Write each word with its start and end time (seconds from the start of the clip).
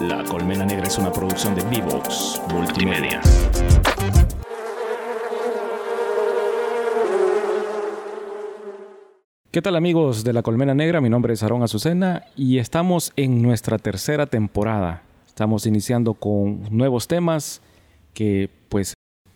La 0.00 0.24
Colmena 0.24 0.64
Negra 0.64 0.86
es 0.86 0.96
una 0.96 1.12
producción 1.12 1.54
de 1.54 1.62
Vivox 1.64 2.40
Multimedia. 2.50 3.20
¿Qué 9.50 9.60
tal 9.60 9.76
amigos 9.76 10.24
de 10.24 10.32
La 10.32 10.42
Colmena 10.42 10.74
Negra? 10.74 11.02
Mi 11.02 11.10
nombre 11.10 11.34
es 11.34 11.42
Aarón 11.42 11.62
Azucena 11.62 12.24
y 12.34 12.56
estamos 12.56 13.12
en 13.16 13.42
nuestra 13.42 13.76
tercera 13.76 14.24
temporada. 14.24 15.02
Estamos 15.26 15.66
iniciando 15.66 16.14
con 16.14 16.62
nuevos 16.70 17.06
temas 17.06 17.60
que 18.14 18.48
pues 18.70 18.94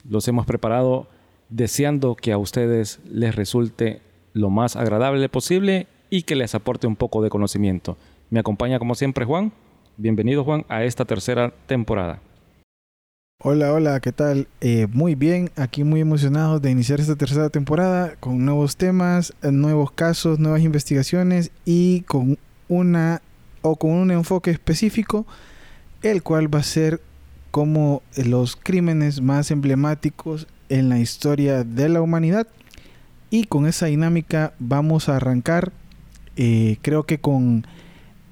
los 0.09 0.27
hemos 0.29 0.47
preparado 0.47 1.09
deseando 1.51 2.15
que 2.15 2.33
a 2.33 2.39
ustedes 2.39 3.01
les 3.05 3.37
resulte 3.37 4.01
lo 4.33 4.49
más 4.49 4.77
agradable 4.77 5.29
posible 5.29 5.89
y 6.09 6.23
que 6.23 6.37
les 6.37 6.55
aporte 6.55 6.87
un 6.87 6.97
poco 6.97 7.21
de 7.21 7.29
conocimiento. 7.29 7.99
Me 8.31 8.41
acompaña 8.41 8.79
como 8.79 8.95
siempre 8.95 9.27
Juan. 9.27 9.53
Bienvenido 9.97 10.43
Juan 10.43 10.65
a 10.69 10.83
esta 10.83 11.05
tercera 11.05 11.53
temporada. 11.67 12.21
Hola, 13.41 13.73
hola, 13.73 14.01
¿qué 14.01 14.11
tal? 14.11 14.49
Eh, 14.61 14.89
muy 14.91 15.15
bien, 15.15 15.51
aquí 15.55 15.85
muy 15.85 16.01
emocionado 16.01 16.59
de 16.59 16.73
iniciar 16.73 16.99
esta 16.99 17.15
tercera 17.15 17.49
temporada 17.49 18.17
con 18.19 18.45
nuevos 18.45 18.77
temas, 18.77 19.35
nuevos 19.43 19.93
casos, 19.93 20.41
nuevas 20.41 20.63
investigaciones 20.63 21.53
y 21.65 22.01
con 22.03 22.39
una 22.69 23.23
o 23.63 23.77
con 23.77 23.93
un 23.93 24.11
enfoque 24.11 24.51
específico, 24.51 25.27
el 26.03 26.25
cual 26.25 26.53
va 26.53 26.59
a 26.59 26.65
ser 26.65 27.01
como 27.53 28.03
los 28.17 28.57
crímenes 28.57 29.21
más 29.21 29.53
emblemáticos 29.53 30.49
en 30.71 30.89
la 30.89 30.99
historia 30.99 31.63
de 31.63 31.89
la 31.89 32.03
humanidad. 32.03 32.49
Y 33.31 33.45
con 33.45 33.67
esa 33.67 33.87
dinámica 33.87 34.55
vamos 34.59 35.09
a 35.09 35.17
arrancar, 35.17 35.73
eh, 36.37 36.79
creo 36.83 37.05
que 37.05 37.19
con 37.19 37.65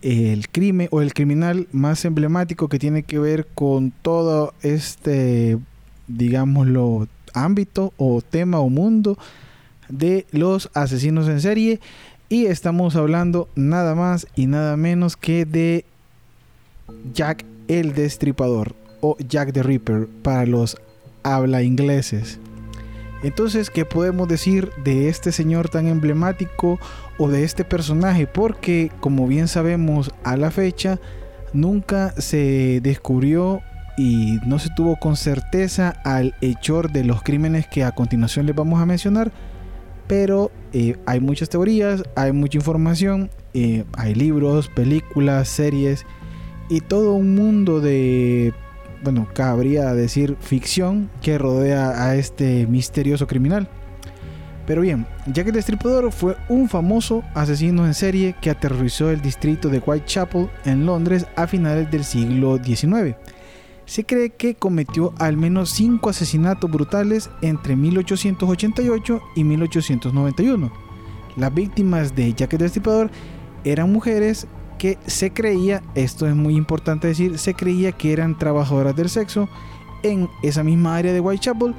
el 0.02 0.48
crimen 0.48 0.88
o 0.90 1.00
el 1.00 1.14
criminal 1.14 1.68
más 1.72 2.04
emblemático 2.04 2.68
que 2.68 2.78
tiene 2.78 3.04
que 3.04 3.18
ver 3.18 3.46
con 3.54 3.92
todo 4.02 4.52
este, 4.62 5.58
digámoslo, 6.08 7.08
ámbito 7.34 7.92
o 7.96 8.20
tema 8.20 8.58
o 8.60 8.68
mundo 8.68 9.16
de 9.88 10.26
los 10.32 10.70
asesinos 10.74 11.28
en 11.28 11.40
serie. 11.40 11.80
Y 12.28 12.46
estamos 12.46 12.96
hablando 12.96 13.48
nada 13.54 13.94
más 13.94 14.26
y 14.34 14.46
nada 14.46 14.76
menos 14.76 15.16
que 15.16 15.44
de 15.44 15.84
Jack 17.14 17.44
el 17.68 17.94
Destripador 17.94 18.74
o 19.00 19.16
Jack 19.18 19.52
the 19.52 19.62
Ripper 19.62 20.08
para 20.22 20.46
los 20.46 20.76
habla 21.22 21.62
ingleses. 21.62 22.38
Entonces, 23.22 23.70
¿qué 23.70 23.84
podemos 23.84 24.26
decir 24.26 24.70
de 24.82 25.08
este 25.08 25.30
señor 25.30 25.68
tan 25.68 25.86
emblemático 25.86 26.80
o 27.18 27.28
de 27.28 27.44
este 27.44 27.64
personaje? 27.64 28.26
Porque, 28.26 28.90
como 29.00 29.26
bien 29.28 29.48
sabemos, 29.48 30.10
a 30.24 30.36
la 30.36 30.50
fecha 30.50 30.98
nunca 31.52 32.14
se 32.18 32.80
descubrió 32.82 33.60
y 33.96 34.38
no 34.46 34.58
se 34.58 34.70
tuvo 34.74 34.96
con 34.96 35.16
certeza 35.16 35.90
al 36.04 36.34
hechor 36.40 36.90
de 36.90 37.04
los 37.04 37.22
crímenes 37.22 37.66
que 37.68 37.84
a 37.84 37.92
continuación 37.92 38.46
les 38.46 38.56
vamos 38.56 38.80
a 38.80 38.86
mencionar. 38.86 39.30
Pero 40.08 40.50
eh, 40.72 40.96
hay 41.06 41.20
muchas 41.20 41.48
teorías, 41.48 42.02
hay 42.16 42.32
mucha 42.32 42.58
información, 42.58 43.30
eh, 43.54 43.84
hay 43.96 44.14
libros, 44.14 44.68
películas, 44.68 45.48
series 45.48 46.04
y 46.68 46.80
todo 46.80 47.14
un 47.14 47.34
mundo 47.34 47.80
de 47.80 48.52
bueno, 49.02 49.26
cabría 49.34 49.94
decir 49.94 50.36
ficción 50.40 51.10
que 51.20 51.38
rodea 51.38 52.04
a 52.04 52.16
este 52.16 52.66
misterioso 52.66 53.26
criminal. 53.26 53.68
Pero 54.66 54.82
bien, 54.82 55.06
Jack 55.26 55.48
el 55.48 55.54
Destripador 55.54 56.12
fue 56.12 56.36
un 56.48 56.68
famoso 56.68 57.24
asesino 57.34 57.84
en 57.84 57.94
serie 57.94 58.36
que 58.40 58.50
aterrorizó 58.50 59.10
el 59.10 59.20
distrito 59.20 59.68
de 59.68 59.80
Whitechapel 59.80 60.48
en 60.64 60.86
Londres 60.86 61.26
a 61.34 61.48
finales 61.48 61.90
del 61.90 62.04
siglo 62.04 62.58
XIX. 62.62 63.16
Se 63.86 64.04
cree 64.04 64.30
que 64.30 64.54
cometió 64.54 65.12
al 65.18 65.36
menos 65.36 65.70
cinco 65.70 66.10
asesinatos 66.10 66.70
brutales 66.70 67.28
entre 67.42 67.74
1888 67.74 69.20
y 69.34 69.44
1891. 69.44 70.72
Las 71.36 71.52
víctimas 71.52 72.14
de 72.14 72.32
Jack 72.32 72.52
el 72.52 72.60
Destripador 72.60 73.10
eran 73.64 73.92
mujeres 73.92 74.46
que 74.78 74.98
se 75.06 75.32
creía, 75.32 75.82
esto 75.94 76.26
es 76.26 76.34
muy 76.34 76.56
importante 76.56 77.08
decir, 77.08 77.38
se 77.38 77.54
creía 77.54 77.92
que 77.92 78.12
eran 78.12 78.38
trabajadoras 78.38 78.96
del 78.96 79.08
sexo 79.08 79.48
en 80.02 80.28
esa 80.42 80.62
misma 80.62 80.96
área 80.96 81.12
de 81.12 81.20
Whitechapel. 81.20 81.74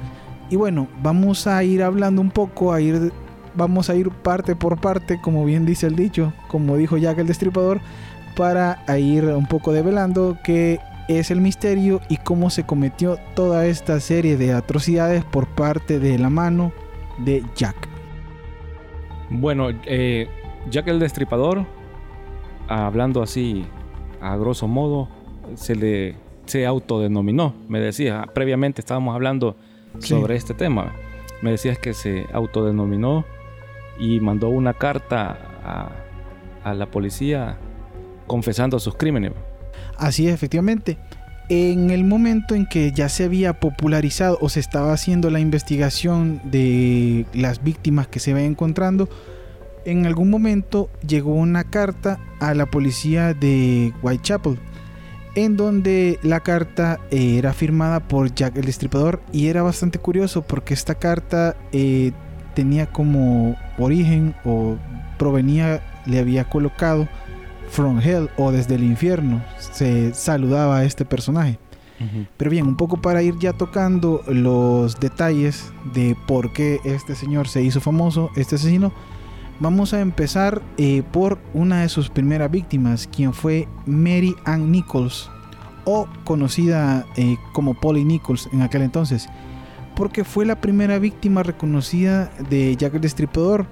Y 0.50 0.56
bueno, 0.56 0.88
vamos 1.02 1.46
a 1.46 1.62
ir 1.64 1.82
hablando 1.82 2.20
un 2.20 2.30
poco, 2.30 2.72
a 2.72 2.80
ir, 2.80 3.12
vamos 3.54 3.90
a 3.90 3.94
ir 3.94 4.10
parte 4.10 4.56
por 4.56 4.80
parte, 4.80 5.20
como 5.20 5.44
bien 5.44 5.66
dice 5.66 5.86
el 5.86 5.96
dicho, 5.96 6.32
como 6.48 6.76
dijo 6.76 6.96
Jack 6.96 7.18
el 7.18 7.26
Destripador, 7.26 7.80
para 8.36 8.78
ir 8.98 9.24
un 9.24 9.46
poco 9.46 9.72
develando 9.72 10.38
qué 10.44 10.80
es 11.08 11.30
el 11.30 11.40
misterio 11.40 12.00
y 12.08 12.16
cómo 12.16 12.50
se 12.50 12.64
cometió 12.64 13.18
toda 13.34 13.66
esta 13.66 14.00
serie 14.00 14.36
de 14.36 14.52
atrocidades 14.52 15.24
por 15.24 15.46
parte 15.46 15.98
de 15.98 16.18
la 16.18 16.30
mano 16.30 16.72
de 17.18 17.44
Jack. 17.54 17.88
Bueno, 19.30 19.68
eh, 19.84 20.28
Jack 20.70 20.88
el 20.88 20.98
Destripador 20.98 21.66
hablando 22.68 23.22
así 23.22 23.64
a 24.20 24.36
grosso 24.36 24.68
modo, 24.68 25.08
se 25.54 25.74
le 25.74 26.16
se 26.46 26.66
autodenominó. 26.66 27.54
Me 27.68 27.80
decía, 27.80 28.28
previamente 28.34 28.80
estábamos 28.80 29.14
hablando 29.14 29.56
sobre 29.98 30.36
este 30.36 30.54
tema. 30.54 30.92
Me 31.42 31.50
decías 31.50 31.78
que 31.78 31.94
se 31.94 32.26
autodenominó 32.32 33.24
y 33.98 34.20
mandó 34.20 34.48
una 34.48 34.74
carta 34.74 35.38
a, 35.64 35.90
a 36.64 36.74
la 36.74 36.86
policía 36.86 37.58
confesando 38.26 38.78
sus 38.78 38.96
crímenes. 38.96 39.32
Así 39.96 40.28
es, 40.28 40.34
efectivamente. 40.34 40.98
En 41.48 41.90
el 41.90 42.04
momento 42.04 42.54
en 42.54 42.66
que 42.66 42.92
ya 42.92 43.08
se 43.08 43.24
había 43.24 43.60
popularizado 43.60 44.38
o 44.40 44.48
se 44.48 44.60
estaba 44.60 44.92
haciendo 44.92 45.30
la 45.30 45.40
investigación 45.40 46.40
de 46.44 47.26
las 47.34 47.62
víctimas 47.62 48.06
que 48.08 48.18
se 48.18 48.32
ven 48.32 48.44
encontrando, 48.44 49.08
en 49.84 50.06
algún 50.06 50.30
momento 50.30 50.88
llegó 51.06 51.34
una 51.34 51.64
carta 51.64 52.18
a 52.40 52.54
la 52.54 52.66
policía 52.66 53.34
de 53.34 53.92
Whitechapel, 54.02 54.58
en 55.34 55.56
donde 55.56 56.18
la 56.22 56.40
carta 56.40 57.00
eh, 57.10 57.38
era 57.38 57.52
firmada 57.52 58.00
por 58.00 58.34
Jack 58.34 58.56
el 58.56 58.66
Destripador 58.66 59.20
y 59.32 59.48
era 59.48 59.62
bastante 59.62 59.98
curioso 59.98 60.42
porque 60.42 60.74
esta 60.74 60.94
carta 60.94 61.56
eh, 61.72 62.12
tenía 62.54 62.86
como 62.86 63.56
origen 63.78 64.34
o 64.44 64.76
provenía, 65.18 65.82
le 66.06 66.20
había 66.20 66.48
colocado 66.48 67.08
From 67.70 68.00
Hell 68.00 68.30
o 68.36 68.52
desde 68.52 68.76
el 68.76 68.84
infierno, 68.84 69.42
se 69.58 70.14
saludaba 70.14 70.78
a 70.78 70.84
este 70.84 71.04
personaje. 71.04 71.58
Pero 72.36 72.50
bien, 72.50 72.66
un 72.66 72.76
poco 72.76 73.00
para 73.00 73.22
ir 73.22 73.38
ya 73.38 73.54
tocando 73.54 74.22
los 74.26 75.00
detalles 75.00 75.72
de 75.94 76.14
por 76.26 76.52
qué 76.52 76.80
este 76.84 77.14
señor 77.14 77.48
se 77.48 77.62
hizo 77.62 77.80
famoso, 77.80 78.30
este 78.36 78.56
asesino, 78.56 78.92
Vamos 79.60 79.94
a 79.94 80.00
empezar 80.00 80.62
eh, 80.78 81.02
por 81.12 81.38
una 81.52 81.82
de 81.82 81.88
sus 81.88 82.10
primeras 82.10 82.50
víctimas, 82.50 83.06
quien 83.06 83.32
fue 83.32 83.68
Mary 83.86 84.34
Ann 84.44 84.72
Nichols, 84.72 85.30
o 85.84 86.08
conocida 86.24 87.06
eh, 87.16 87.36
como 87.52 87.74
Polly 87.74 88.04
Nichols 88.04 88.48
en 88.52 88.62
aquel 88.62 88.82
entonces, 88.82 89.28
porque 89.94 90.24
fue 90.24 90.44
la 90.44 90.60
primera 90.60 90.98
víctima 90.98 91.42
reconocida 91.42 92.30
de 92.50 92.74
Jack 92.76 92.94
el 92.94 93.00
Destripador 93.02 93.66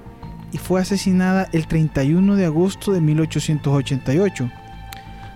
y 0.52 0.58
fue 0.58 0.80
asesinada 0.80 1.48
el 1.52 1.66
31 1.66 2.36
de 2.36 2.44
agosto 2.44 2.92
de 2.92 3.00
1888. 3.00 4.50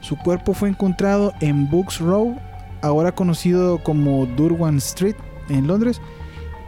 Su 0.01 0.17
cuerpo 0.17 0.55
fue 0.55 0.69
encontrado 0.69 1.33
en 1.41 1.69
Books 1.69 1.99
Row, 1.99 2.37
ahora 2.83 3.13
conocido 3.13 3.83
como 3.83 4.27
Durwan 4.27 4.77
Street, 4.77 5.17
en 5.49 5.67
Londres, 5.67 6.01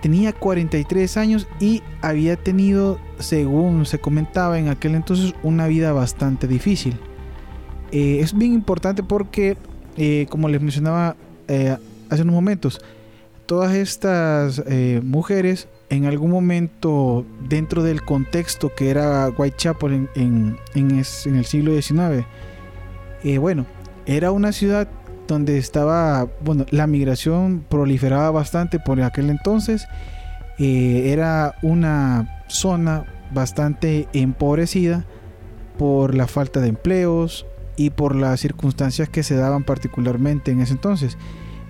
tenía 0.01 0.33
43 0.33 1.17
años 1.17 1.47
y 1.61 1.83
había 2.03 2.37
tenido, 2.37 2.99
según 3.19 3.87
se 3.87 3.99
comentaba 3.99 4.59
en 4.59 4.69
aquel 4.69 4.95
entonces, 4.95 5.35
una 5.43 5.67
vida 5.67 5.93
bastante 5.93 6.47
difícil. 6.47 6.99
Eh, 7.91 8.21
es 8.21 8.37
bien 8.37 8.53
importante 8.53 9.03
porque, 9.03 9.57
eh, 9.97 10.27
como 10.29 10.49
les 10.49 10.61
mencionaba 10.61 11.17
eh, 11.49 11.77
hace 12.11 12.23
unos 12.23 12.35
momentos, 12.35 12.81
todas 13.47 13.75
estas 13.75 14.63
mujeres 15.03 15.69
en 15.89 16.05
algún 16.05 16.31
momento 16.31 17.25
dentro 17.49 17.83
del 17.83 18.03
contexto 18.03 18.75
que 18.75 18.91
era 18.91 19.31
Whitechapel 19.31 20.07
en, 20.15 20.59
en 20.75 20.99
el 20.99 21.45
siglo 21.47 21.73
XIX, 21.81 22.27
bueno, 23.41 23.65
era 24.05 24.33
una 24.33 24.53
ciudad 24.53 24.89
donde 25.29 25.59
estaba, 25.59 26.27
bueno, 26.41 26.67
la 26.71 26.87
migración 26.89 27.65
proliferaba 27.69 28.31
bastante 28.33 28.81
por 28.81 29.01
aquel 29.01 29.31
entonces. 29.31 29.87
Eh, 30.59 31.13
era 31.13 31.55
una 31.63 32.43
zona 32.49 33.05
bastante 33.33 34.09
empobrecida 34.13 35.05
por 35.77 36.15
la 36.15 36.27
falta 36.27 36.61
de 36.61 36.69
empleos 36.69 37.47
y 37.77 37.91
por 37.91 38.17
las 38.17 38.41
circunstancias 38.41 39.09
que 39.09 39.23
se 39.23 39.37
daban 39.37 39.63
particularmente 39.63 40.51
en 40.51 40.61
ese 40.61 40.73
entonces. 40.73 41.17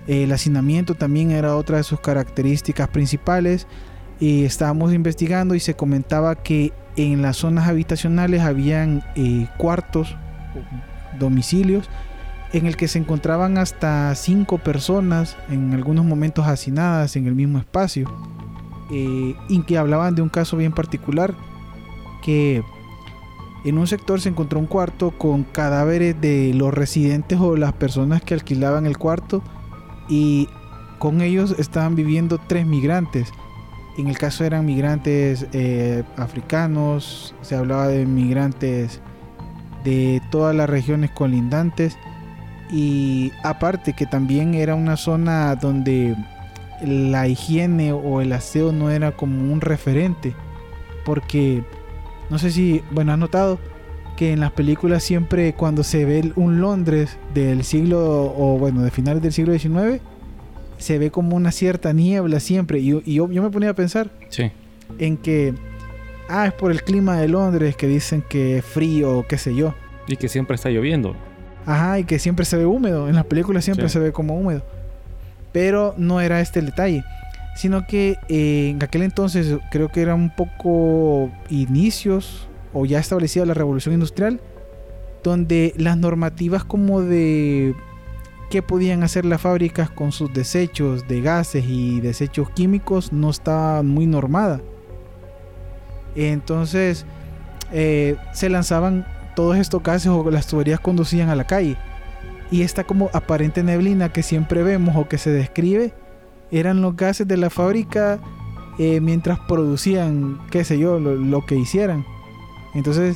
El 0.07 0.31
hacinamiento 0.31 0.95
también 0.95 1.29
era 1.29 1.55
otra 1.55 1.77
de 1.77 1.83
sus 1.83 1.99
características 1.99 2.87
principales 2.87 3.67
y 4.19 4.45
estábamos 4.45 4.93
investigando 4.93 5.53
y 5.53 5.59
se 5.59 5.75
comentaba 5.75 6.35
que 6.35 6.73
en 6.95 7.21
las 7.21 7.37
zonas 7.37 7.67
habitacionales 7.67 8.41
habían 8.41 9.03
eh, 9.15 9.47
cuartos, 9.57 10.15
domicilios 11.19 11.89
en 12.51 12.65
el 12.65 12.75
que 12.75 12.87
se 12.87 12.99
encontraban 12.99 13.57
hasta 13.57 14.13
cinco 14.15 14.57
personas, 14.57 15.37
en 15.49 15.73
algunos 15.73 16.05
momentos 16.05 16.47
hacinadas 16.47 17.15
en 17.15 17.27
el 17.27 17.35
mismo 17.35 17.59
espacio, 17.59 18.11
eh, 18.91 19.35
y 19.47 19.61
que 19.63 19.77
hablaban 19.77 20.15
de 20.15 20.21
un 20.21 20.29
caso 20.29 20.57
bien 20.57 20.71
particular, 20.71 21.35
que 22.23 22.63
en 23.65 23.77
un 23.77 23.87
sector 23.87 24.19
se 24.19 24.29
encontró 24.29 24.59
un 24.59 24.65
cuarto 24.65 25.11
con 25.11 25.43
cadáveres 25.43 26.19
de 26.19 26.53
los 26.55 26.73
residentes 26.73 27.39
o 27.39 27.55
las 27.55 27.73
personas 27.73 28.21
que 28.21 28.33
alquilaban 28.33 28.85
el 28.85 28.97
cuarto 28.97 29.43
y 30.07 30.47
con 30.97 31.21
ellos 31.21 31.55
estaban 31.59 31.95
viviendo 31.95 32.39
tres 32.47 32.65
migrantes. 32.65 33.31
En 33.97 34.07
el 34.07 34.17
caso 34.17 34.45
eran 34.45 34.65
migrantes 34.65 35.45
eh, 35.51 36.03
africanos, 36.15 37.35
se 37.41 37.55
hablaba 37.55 37.87
de 37.87 38.05
migrantes 38.05 39.01
de 39.83 40.21
todas 40.31 40.55
las 40.55 40.69
regiones 40.69 41.11
colindantes 41.11 41.97
y 42.69 43.31
aparte 43.43 43.93
que 43.93 44.05
también 44.05 44.53
era 44.53 44.75
una 44.75 44.97
zona 44.97 45.55
donde 45.55 46.15
la 46.81 47.27
higiene 47.27 47.91
o 47.91 48.21
el 48.21 48.31
aseo 48.31 48.71
no 48.71 48.89
era 48.89 49.11
como 49.11 49.51
un 49.51 49.61
referente 49.61 50.33
porque 51.03 51.63
no 52.29 52.37
sé 52.37 52.51
si, 52.51 52.83
bueno, 52.91 53.11
has 53.11 53.17
notado 53.17 53.59
que 54.15 54.33
en 54.33 54.39
las 54.39 54.51
películas 54.51 55.03
siempre 55.03 55.53
cuando 55.53 55.83
se 55.83 56.05
ve 56.05 56.33
un 56.35 56.61
Londres 56.61 57.17
del 57.33 57.63
siglo, 57.63 58.33
o 58.37 58.57
bueno, 58.59 58.83
de 58.83 58.91
finales 58.91 59.23
del 59.23 59.33
siglo 59.33 59.57
XIX, 59.57 60.01
se 60.77 60.99
ve 60.99 61.09
como 61.09 61.35
una 61.35 61.51
cierta 61.51 61.93
niebla 61.93 62.39
siempre. 62.39 62.79
Y, 62.79 63.01
yo, 63.15 63.27
me 63.27 63.49
ponía 63.49 63.71
a 63.71 63.73
pensar 63.73 64.11
en 64.99 65.17
que, 65.17 65.53
ah, 66.27 66.47
es 66.47 66.53
por 66.53 66.71
el 66.71 66.83
clima 66.83 67.17
de 67.19 67.27
Londres 67.27 67.75
que 67.75 67.87
dicen 67.87 68.23
que 68.27 68.57
es 68.57 68.65
frío, 68.65 69.25
qué 69.27 69.37
sé 69.37 69.55
yo. 69.55 69.73
Y 70.07 70.15
que 70.15 70.27
siempre 70.27 70.55
está 70.55 70.69
lloviendo. 70.69 71.15
Ajá, 71.69 71.99
y 71.99 72.03
que 72.03 72.19
siempre 72.19 72.45
se 72.45 72.57
ve 72.57 72.65
húmedo. 72.65 73.07
En 73.07 73.15
las 73.15 73.25
películas 73.25 73.63
siempre 73.63 73.89
se 73.89 73.99
ve 73.99 74.11
como 74.11 74.35
húmedo. 74.35 74.63
Pero 75.51 75.93
no 75.97 76.21
era 76.21 76.41
este 76.41 76.59
el 76.59 76.67
detalle 76.67 77.03
sino 77.59 77.85
que 77.85 78.17
eh, 78.29 78.69
en 78.69 78.81
aquel 78.81 79.01
entonces 79.01 79.57
creo 79.69 79.89
que 79.89 80.01
era 80.01 80.15
un 80.15 80.29
poco 80.33 81.29
inicios 81.49 82.47
o 82.71 82.85
ya 82.85 82.99
establecida 82.99 83.45
la 83.45 83.53
revolución 83.53 83.93
industrial, 83.93 84.39
donde 85.23 85.73
las 85.75 85.97
normativas 85.97 86.63
como 86.63 87.01
de 87.01 87.75
qué 88.49 88.61
podían 88.61 89.03
hacer 89.03 89.25
las 89.25 89.41
fábricas 89.41 89.89
con 89.89 90.13
sus 90.13 90.33
desechos 90.33 91.05
de 91.09 91.19
gases 91.19 91.65
y 91.67 91.99
desechos 91.99 92.49
químicos 92.51 93.11
no 93.11 93.29
estaba 93.29 93.83
muy 93.83 94.07
normada. 94.07 94.61
Entonces 96.15 97.05
eh, 97.73 98.15
se 98.31 98.47
lanzaban 98.47 99.05
todos 99.39 99.55
estos 99.55 99.81
gases 99.81 100.07
o 100.07 100.29
las 100.29 100.47
tuberías 100.47 100.81
conducían 100.81 101.29
a 101.29 101.35
la 101.35 101.45
calle. 101.45 101.77
Y 102.51 102.63
esta 102.63 102.83
como 102.83 103.09
aparente 103.13 103.63
neblina 103.63 104.11
que 104.11 104.21
siempre 104.21 104.63
vemos 104.63 104.97
o 104.97 105.07
que 105.07 105.17
se 105.17 105.29
describe 105.29 105.93
eran 106.51 106.81
los 106.81 106.97
gases 106.97 107.25
de 107.25 107.37
la 107.37 107.49
fábrica 107.49 108.19
eh, 108.79 108.99
mientras 108.99 109.39
producían, 109.39 110.41
qué 110.51 110.65
sé 110.65 110.77
yo, 110.77 110.99
lo, 110.99 111.45
que 111.45 111.55
hicieran. 111.55 112.05
Entonces, 112.75 113.15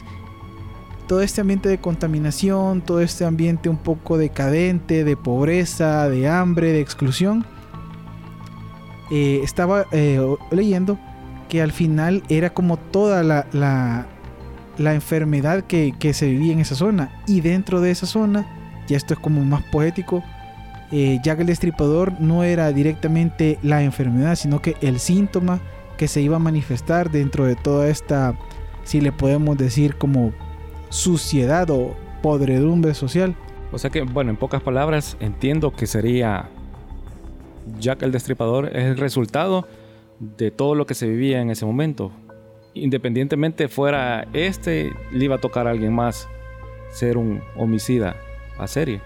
todo 1.07 1.21
este 1.21 1.41
ambiente 1.41 1.67
de 1.67 1.79
contaminación, 1.79 2.79
todo 2.79 3.01
este 3.01 3.25
ambiente 3.25 3.67
un 3.67 3.75
poco 3.75 4.17
decadente, 4.17 5.03
de 5.03 5.17
pobreza, 5.17 6.07
de 6.07 6.29
hambre, 6.29 6.71
de 6.71 6.79
exclusión, 6.79 7.45
eh, 9.11 9.41
estaba 9.43 9.87
eh, 9.91 10.25
leyendo 10.51 10.97
que 11.49 11.61
al 11.61 11.73
final 11.73 12.23
era 12.29 12.53
como 12.53 12.77
toda 12.77 13.23
la, 13.23 13.45
la, 13.51 14.07
enfermedad 14.77 15.63
que, 15.63 15.93
que, 15.97 16.13
se 16.13 16.27
vivía 16.27 16.53
en 16.53 16.59
esa 16.59 16.75
zona. 16.75 17.11
Y 17.27 17.41
dentro 17.41 17.81
de 17.81 17.91
esa 17.91 18.05
zona, 18.05 18.47
ya 18.87 18.97
esto 18.97 19.13
es 19.13 19.19
como 19.19 19.43
más 19.43 19.63
poético, 19.63 20.23
eh, 20.91 21.19
que 21.23 21.31
el 21.31 21.47
Destripador 21.47 22.19
no 22.19 22.43
era 22.43 22.71
directamente 22.71 23.57
la 23.63 23.81
enfermedad, 23.81 24.35
sino 24.35 24.61
que 24.61 24.75
el 24.81 24.99
síntoma 24.99 25.59
que 25.97 26.07
se 26.07 26.21
iba 26.21 26.35
a 26.35 26.39
manifestar 26.39 27.09
dentro 27.09 27.45
de 27.45 27.55
toda 27.55 27.87
esta, 27.87 28.35
si 28.83 29.01
le 29.01 29.11
podemos 29.11 29.57
decir 29.57 29.95
como 29.95 30.33
suciedad 30.89 31.69
o 31.71 31.95
podredumbre 32.21 32.93
social. 32.93 33.35
O 33.71 33.79
sea 33.79 33.89
que, 33.89 34.03
bueno, 34.03 34.29
en 34.29 34.37
pocas 34.37 34.61
palabras, 34.61 35.17
entiendo 35.19 35.71
que 35.71 35.87
sería 35.87 36.49
Jack 37.79 38.03
el 38.03 38.11
Destripador 38.11 38.67
es 38.67 38.85
el 38.85 38.97
resultado 38.97 39.67
de 40.19 40.51
todo 40.51 40.75
lo 40.75 40.85
que 40.85 40.93
se 40.93 41.07
vivía 41.07 41.41
en 41.41 41.49
ese 41.49 41.65
momento. 41.65 42.11
Independientemente 42.73 43.67
fuera 43.67 44.27
este, 44.33 44.91
le 45.11 45.25
iba 45.25 45.35
a 45.35 45.39
tocar 45.39 45.67
a 45.67 45.71
alguien 45.71 45.93
más 45.93 46.27
ser 46.91 47.17
un 47.17 47.41
homicida 47.55 48.15
a 48.57 48.67
serie. 48.67 49.01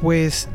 Pues 0.00 0.48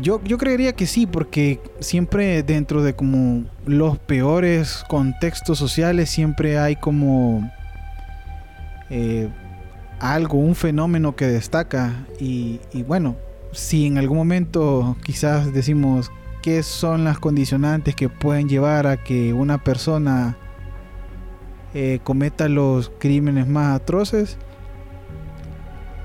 yo, 0.00 0.22
yo 0.24 0.38
creería 0.38 0.74
que 0.74 0.86
sí, 0.86 1.06
porque 1.06 1.60
siempre 1.80 2.42
dentro 2.42 2.82
de 2.82 2.94
como 2.94 3.44
los 3.66 3.98
peores 3.98 4.84
contextos 4.88 5.58
sociales 5.58 6.10
siempre 6.10 6.58
hay 6.58 6.76
como 6.76 7.50
eh, 8.90 9.28
algo, 9.98 10.38
un 10.38 10.54
fenómeno 10.54 11.16
que 11.16 11.26
destaca. 11.26 12.06
Y, 12.20 12.60
bueno, 12.86 13.16
si 13.52 13.86
en 13.86 13.98
algún 13.98 14.18
momento 14.18 14.96
quizás 15.02 15.52
decimos 15.52 16.10
qué 16.42 16.62
son 16.62 17.04
las 17.04 17.18
condicionantes 17.18 17.94
que 17.94 18.08
pueden 18.08 18.48
llevar 18.48 18.86
a 18.86 19.02
que 19.02 19.32
una 19.32 19.58
persona 19.58 20.36
eh, 21.78 22.00
cometa 22.02 22.48
los 22.48 22.90
crímenes 22.98 23.46
más 23.46 23.76
atroces, 23.76 24.38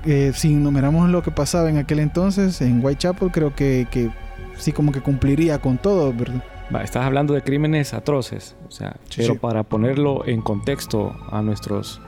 eh, 0.04 0.32
si 0.34 0.52
enumeramos 0.52 1.08
lo 1.08 1.22
que 1.22 1.30
pasaba 1.30 1.70
en 1.70 1.78
aquel 1.78 2.00
entonces 2.00 2.60
en 2.60 2.84
Whitechapel, 2.84 3.30
creo 3.30 3.54
que, 3.54 4.10
sí 4.58 4.72
como 4.72 4.92
que 4.92 5.00
cumpliría 5.00 5.62
con 5.62 5.78
todo, 5.78 6.12
¿verdad? 6.12 6.44
estás 6.84 7.06
hablando 7.06 7.32
de 7.32 7.40
crímenes 7.40 7.94
atroces, 7.94 8.54
o 8.68 8.70
sea, 8.70 8.96
pero 9.16 9.38
para 9.38 9.62
ponerlo 9.62 10.26
en 10.26 10.42
contexto 10.42 11.16
a 11.30 11.40
nuestros 11.40 12.02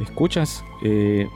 escuchas, 0.00 0.64
eh, 0.82 1.28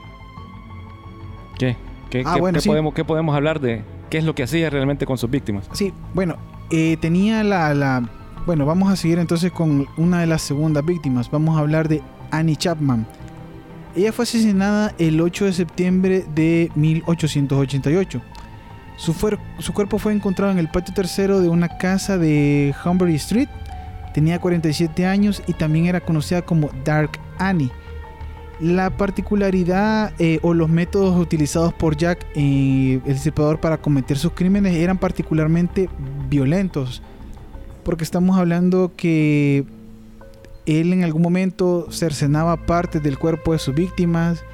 ¿qué? 1.58 1.76
¿Qué, 2.08 2.22
ah, 2.24 2.36
podemos, 2.38 2.94
¿Qué 2.94 3.04
podemos 3.04 3.36
hablar 3.36 3.60
de 3.60 3.82
qué 4.08 4.16
es 4.16 4.24
lo 4.24 4.34
que 4.34 4.44
hacía 4.44 4.70
realmente 4.70 5.04
con 5.04 5.18
sus 5.18 5.28
víctimas? 5.28 5.68
Sí, 5.72 5.92
bueno, 6.14 6.38
eh, 6.70 6.96
tenía 6.98 7.44
la, 7.44 7.74
la... 7.74 8.08
Bueno, 8.46 8.67
vamos 8.67 8.93
a 8.93 8.96
seguir 8.96 9.19
entonces 9.19 9.50
con 9.50 9.87
una 9.96 10.20
de 10.20 10.26
las 10.26 10.43
segundas 10.43 10.85
víctimas. 10.85 11.31
Vamos 11.31 11.56
a 11.56 11.61
hablar 11.61 11.88
de 11.88 12.02
Annie 12.31 12.56
Chapman. 12.56 13.06
Ella 13.96 14.12
fue 14.12 14.25
asesinada 14.25 14.93
el 14.99 15.19
8 15.19 15.46
de 15.46 15.52
septiembre 15.55 16.26
de 16.35 16.70
1888. 16.75 18.20
Su, 18.96 19.15
su, 19.58 19.72
cuerpo 19.72 19.98
fue 19.98 20.13
encontrado 20.13 20.53
en 20.53 20.58
el 20.58 20.69
patio 20.69 20.93
tercero 20.93 21.41
de 21.41 21.48
una 21.48 21.79
casa 21.79 22.19
de 22.19 22.74
Humbury 22.84 23.15
Street. 23.15 23.48
Tenía 24.13 24.39
47 24.39 25.06
años 25.06 25.43
y 25.46 25.55
también 25.55 25.86
era 25.86 26.01
conocida 26.01 26.43
como 26.43 26.69
Dark 26.84 27.13
Annie. 27.39 27.70
La 28.60 28.91
particularidad 28.91 30.13
eh, 30.19 30.39
o 30.43 30.53
los 30.53 30.69
métodos 30.69 31.19
utilizados 31.19 31.72
por 31.72 31.96
Jack, 31.96 32.27
eh, 32.34 33.01
el 33.06 33.15
disipador, 33.15 33.58
para 33.58 33.79
cometer 33.79 34.19
sus 34.19 34.32
crímenes 34.32 34.74
eran 34.74 34.98
particularmente 34.98 35.89
violentos. 36.29 37.03
Porque 37.84 38.05
estamos 38.05 38.38
hablando 38.38 38.93
que 38.96 39.64
él 40.67 40.93
en 40.93 41.05
algún 41.05 41.22
momento 41.22 41.88
cercenaba 41.91 42.56
partes 42.67 43.03
del 43.03 43.19
cuerpo 43.19 43.53
de 43.53 43.58
sus 43.58 43.74
víctimas, 43.74 44.44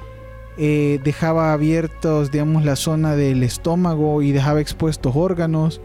eh, 0.57 0.99
dejaba 1.03 1.53
abiertos, 1.53 2.31
digamos, 2.31 2.65
la 2.65 2.75
zona 2.75 3.15
del 3.15 3.43
estómago 3.43 4.21
y 4.21 4.31
dejaba 4.31 4.59
expuestos 4.59 5.15
órganos. 5.15 5.81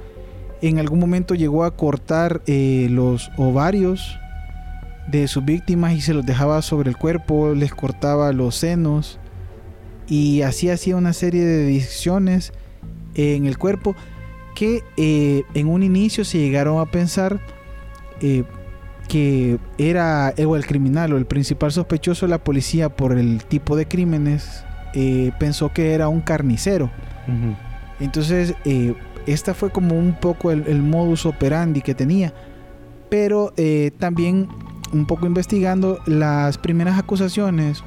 En 0.61 0.79
algún 0.79 0.99
momento 0.99 1.35
llegó 1.35 1.65
a 1.65 1.77
cortar 1.77 2.43
eh, 2.47 2.89
los 2.91 3.31
ovarios 3.37 4.19
de 5.07 5.29
sus 5.29 5.45
víctimas 5.45 5.95
y 5.95 6.01
se 6.01 6.15
los 6.15 6.27
dejaba 6.27 6.61
sobre 6.63 6.91
el 6.91 6.97
cuerpo, 6.97 7.55
les 7.55 7.73
cortaba 7.73 8.33
los 8.33 8.57
senos 8.57 9.21
y 10.09 10.43
así 10.43 10.71
hacía 10.71 10.97
una 10.97 11.13
serie 11.13 11.45
de 11.45 11.65
decisiones 11.65 12.53
en 13.15 13.47
el 13.47 13.57
cuerpo 13.59 13.95
que 14.57 14.83
eh, 14.97 15.45
en 15.55 15.69
un 15.69 15.85
inicio 15.85 16.25
se 16.25 16.39
llegaron 16.39 16.81
a 16.81 16.87
pensar 16.87 17.39
que 19.07 19.59
era 19.79 20.31
el 20.31 20.67
criminal 20.67 21.13
o 21.13 21.17
el 21.17 21.27
principal 21.27 21.71
sospechoso 21.71 22.27
de 22.27 22.31
la 22.31 22.43
policía 22.43 22.89
por 22.89 23.17
el 23.17 23.45
tipo 23.45 23.77
de 23.77 23.87
crímenes 23.87 24.65
eh, 24.99 25.31
pensó 25.39 25.75
que 25.75 25.93
era 25.93 26.09
un 26.09 26.23
carnicero. 26.23 26.91
Entonces, 28.01 28.55
eh, 28.65 28.95
esta 29.27 29.53
fue 29.53 29.71
como 29.71 29.95
un 29.95 30.15
poco 30.15 30.51
el, 30.51 30.83
modus 30.83 31.27
operandi 31.27 31.83
que 31.83 31.95
tenía. 31.95 32.33
Pero 33.11 33.53
eh, 33.59 33.91
también 33.99 34.49
un 34.95 35.07
poco 35.07 35.27
investigando 35.27 35.99
las 36.07 36.57
primeras 36.57 36.99
acusaciones 36.99 37.85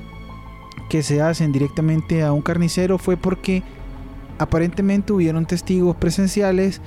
que 0.88 1.02
se 1.02 1.22
hacen 1.22 1.52
directamente 1.52 2.22
a 2.22 2.32
un 2.32 2.42
carnicero 2.42 3.00
fue 3.00 3.18
porque 3.18 3.64
aparentemente 4.40 5.14
hubieron 5.14 5.46
testigos 5.46 5.96
presenciales 5.96 6.82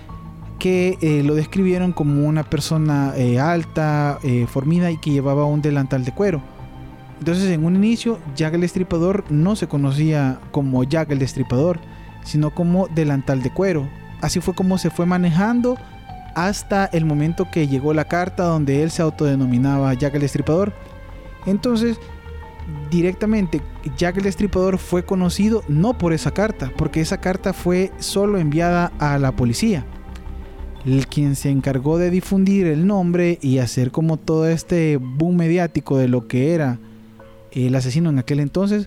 que 0.59 0.97
eh, 1.01 1.23
lo 1.23 1.35
describieron 1.35 1.93
como 1.93 2.27
una 2.27 2.45
persona 2.45 3.15
eh, 3.17 3.39
alta, 3.39 4.19
eh, 4.23 4.47
formida 4.49 4.91
y 4.91 4.97
que 4.97 5.11
llevaba 5.11 5.45
un 5.45 5.63
delantal 5.63 6.05
de 6.05 6.13
cuero. 6.13 6.43
Entonces 7.19 7.51
en 7.51 7.65
un 7.65 7.77
inicio 7.77 8.19
Jack 8.35 8.55
el 8.55 8.63
Destripador 8.63 9.25
no 9.31 9.55
se 9.55 9.69
conocía 9.69 10.41
como 10.51 10.83
Jack 10.85 11.11
el 11.11 11.19
Destripador, 11.19 11.79
sino 12.25 12.51
como 12.51 12.89
delantal 12.89 13.43
de 13.43 13.51
cuero. 13.51 13.89
Así 14.21 14.41
fue 14.41 14.55
como 14.55 14.79
se 14.79 14.91
fue 14.91 15.07
manejando 15.07 15.77
hasta 16.35 16.87
el 16.87 17.05
momento 17.05 17.49
que 17.51 17.69
llegó 17.69 17.93
la 17.93 18.07
carta 18.07 18.45
donde 18.45 18.83
él 18.83 18.91
se 18.91 19.03
autodenominaba 19.03 19.93
Jack 19.95 20.15
el 20.15 20.23
Destripador. 20.23 20.73
Entonces, 21.45 21.99
directamente 22.91 23.61
Jack 23.97 24.19
el 24.19 24.25
Destripador 24.25 24.79
fue 24.79 25.05
conocido 25.05 25.63
no 25.69 25.97
por 25.97 26.13
esa 26.13 26.33
carta, 26.33 26.71
porque 26.77 27.01
esa 27.01 27.21
carta 27.21 27.53
fue 27.53 27.91
solo 27.99 28.39
enviada 28.39 28.93
a 28.99 29.19
la 29.19 29.33
policía. 29.33 29.85
El 30.85 31.07
quien 31.07 31.37
se 31.37 31.51
encargó 31.51 31.99
de 31.99 32.11
difundir 32.11 32.67
el 32.67 32.87
nombre 32.87 33.39
y 33.41 33.59
hacer 33.59 33.93
como 33.93 34.17
todo 34.17 34.49
este 34.49 34.97
boom 34.97 35.37
mediático 35.37 35.97
de 35.97 36.09
lo 36.09 36.27
que 36.27 36.55
era 36.55 36.79
el 37.53 37.75
asesino 37.75 38.11
en 38.11 38.19
aquel 38.19 38.41
entonces 38.41 38.87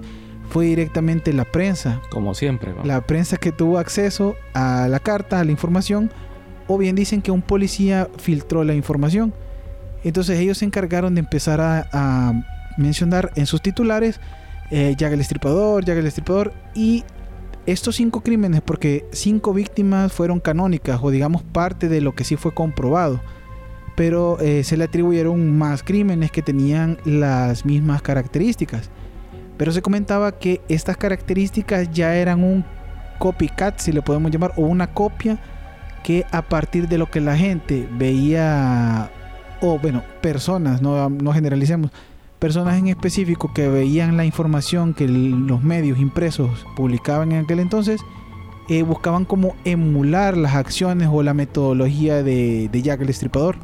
fue 0.50 0.65
directamente 0.65 1.34
la 1.34 1.46
prensa. 1.46 2.01
Como 2.10 2.34
siempre. 2.34 2.74
La 2.84 3.01
prensa 3.01 3.38
que 3.38 3.51
tuvo 3.51 3.77
acceso 3.77 4.36
a 4.53 4.88
la 4.89 5.00
carta, 5.00 5.39
a 5.39 5.44
la 5.44 5.51
información, 5.51 6.12
o 6.67 6.77
bien 6.77 6.96
dicen 6.96 7.22
que 7.22 7.32
un 7.32 7.41
policía 7.41 8.10
filtró 8.17 8.63
la 8.63 8.74
información. 8.74 9.34
Entonces 10.03 10.39
ellos 10.39 10.60
se 10.60 10.65
encargaron 10.65 11.15
de 11.15 11.20
empezar 11.20 11.60
a, 11.62 12.32
mencionar 12.77 13.32
en 13.36 13.46
sus 13.46 13.62
titulares 13.62 14.20
eh, 14.72 14.96
el 15.00 15.22
Estripador, 15.22 15.86
Jack 15.86 15.98
el 15.98 16.08
Estripador 16.08 16.53
y 16.74 17.03
estos 17.65 17.96
cinco 17.96 18.22
crímenes, 18.22 18.62
porque 18.62 19.05
cinco 19.12 19.53
víctimas 19.53 20.13
fueron 20.13 20.39
canónicas 20.39 21.00
o 21.01 21.10
digamos 21.10 21.44
parte 21.44 21.89
de 21.89 22.01
lo 22.01 22.13
que 22.13 22.24
sí 22.24 22.36
fue 22.36 22.53
comprobado, 22.53 23.22
pero 23.96 24.39
eh, 24.39 24.63
se 24.63 24.77
le 24.77 24.84
atribuyeron 24.84 25.58
más 25.58 25.84
crímenes 25.84 26.32
que 26.32 26.41
tenían 26.41 26.98
las 27.05 27.65
mismas 27.65 28.01
características. 28.01 28.89
Pero 29.58 29.72
se 29.72 29.82
comentaba 29.82 30.38
que 30.38 30.62
estas 30.67 30.98
características 30.98 31.89
ya 31.91 32.15
eran 32.15 32.44
un 32.44 32.65
copycat, 33.20 33.79
si 33.79 33.91
le 33.91 34.01
podemos 34.01 34.32
llamar, 34.32 34.53
o 34.58 34.63
una 34.63 34.94
copia 34.94 35.39
que 36.03 36.25
a 36.32 36.41
partir 36.41 36.88
de 36.88 36.98
lo 36.98 37.10
que 37.10 37.22
la 37.22 37.38
gente 37.38 37.88
veía, 37.94 39.10
o 39.62 39.79
bueno, 39.79 40.03
personas, 40.22 40.82
no, 40.82 41.10
no 41.10 41.34
generalicemos, 41.34 41.89
personas 42.46 42.78
en 42.78 42.90
específico 42.90 43.52
que 43.56 43.68
veían 43.70 44.18
la 44.18 44.24
información 44.24 44.94
que 44.94 45.08
los 45.08 45.64
medios 45.64 45.98
impresos 45.98 46.64
publicaban 46.75 47.32
en 47.32 47.44
aquel 47.44 47.60
entonces, 47.60 48.02
eh, 48.70 48.84
buscaban 48.84 49.25
como 49.25 49.56
emular 49.66 50.38
las 50.38 50.54
acciones 50.54 51.10
o 51.12 51.24
la 51.24 51.34
metodología 51.34 52.22
de, 52.22 52.70
Jack 52.72 53.02
el 53.02 53.10
Estripador. 53.10 53.56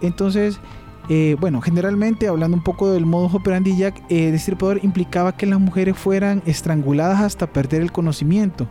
Entonces, 0.00 0.60
eh, 1.08 1.34
bueno, 1.40 1.60
generalmente 1.60 2.28
hablando 2.28 2.56
un 2.56 2.62
poco 2.62 2.92
del 2.92 3.04
modo 3.04 3.26
operandi 3.36 3.76
Jack, 3.76 3.98
eh, 4.10 4.26
el 4.26 4.30
destripador 4.30 4.78
implicaba 4.84 5.36
que 5.36 5.46
las 5.46 5.58
mujeres 5.58 5.98
fueran 5.98 6.44
estranguladas 6.46 7.18
hasta 7.18 7.48
perder 7.48 7.82
el 7.82 7.90
conocimiento. 7.90 8.68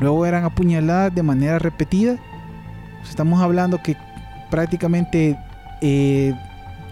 Luego 0.00 0.26
eran 0.26 0.44
apuñaladas 0.44 1.14
de 1.14 1.22
manera 1.22 1.58
repetida. 1.58 2.18
Estamos 3.08 3.40
hablando 3.40 3.82
que 3.82 3.96
prácticamente 4.50 5.38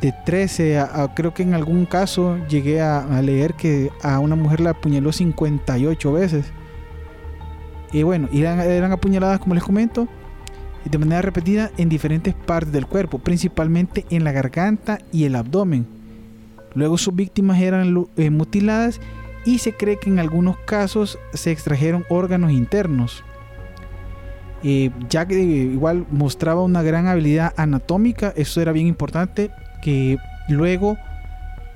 de 0.00 0.12
13 0.24 0.78
a, 0.78 1.12
creo 1.14 1.34
que 1.34 1.42
en 1.42 1.54
algún 1.54 1.86
caso 1.86 2.38
llegué 2.48 2.80
a, 2.80 3.20
leer 3.22 3.54
que 3.54 3.90
a 4.02 4.18
una 4.18 4.36
mujer 4.36 4.60
la 4.60 4.70
apuñaló 4.70 5.12
58 5.12 6.12
veces. 6.12 6.46
Y 7.92 8.02
bueno, 8.02 8.28
eran 8.32 8.92
apuñaladas 8.92 9.40
como 9.40 9.54
les 9.54 9.64
comento 9.64 10.08
de 10.84 10.98
manera 10.98 11.22
repetida 11.22 11.70
en 11.76 11.88
diferentes 11.88 12.34
partes 12.34 12.72
del 12.72 12.86
cuerpo, 12.86 13.18
principalmente 13.18 14.06
en 14.10 14.24
la 14.24 14.32
garganta 14.32 14.98
y 15.12 15.24
el 15.24 15.36
abdomen. 15.36 15.86
Luego 16.74 16.98
sus 16.98 17.14
víctimas 17.14 17.60
eran 17.60 18.06
eh, 18.16 18.30
mutiladas 18.30 19.00
y 19.44 19.58
se 19.58 19.72
cree 19.72 19.98
que 19.98 20.10
en 20.10 20.18
algunos 20.18 20.56
casos 20.58 21.18
se 21.34 21.50
extrajeron 21.50 22.04
órganos 22.08 22.52
internos. 22.52 23.24
Eh, 24.62 24.90
ya 25.08 25.26
que 25.26 25.40
igual 25.40 26.06
mostraba 26.10 26.62
una 26.62 26.82
gran 26.82 27.06
habilidad 27.06 27.54
anatómica, 27.56 28.32
eso 28.36 28.60
era 28.60 28.72
bien 28.72 28.86
importante, 28.86 29.50
que 29.80 30.18
luego 30.48 30.98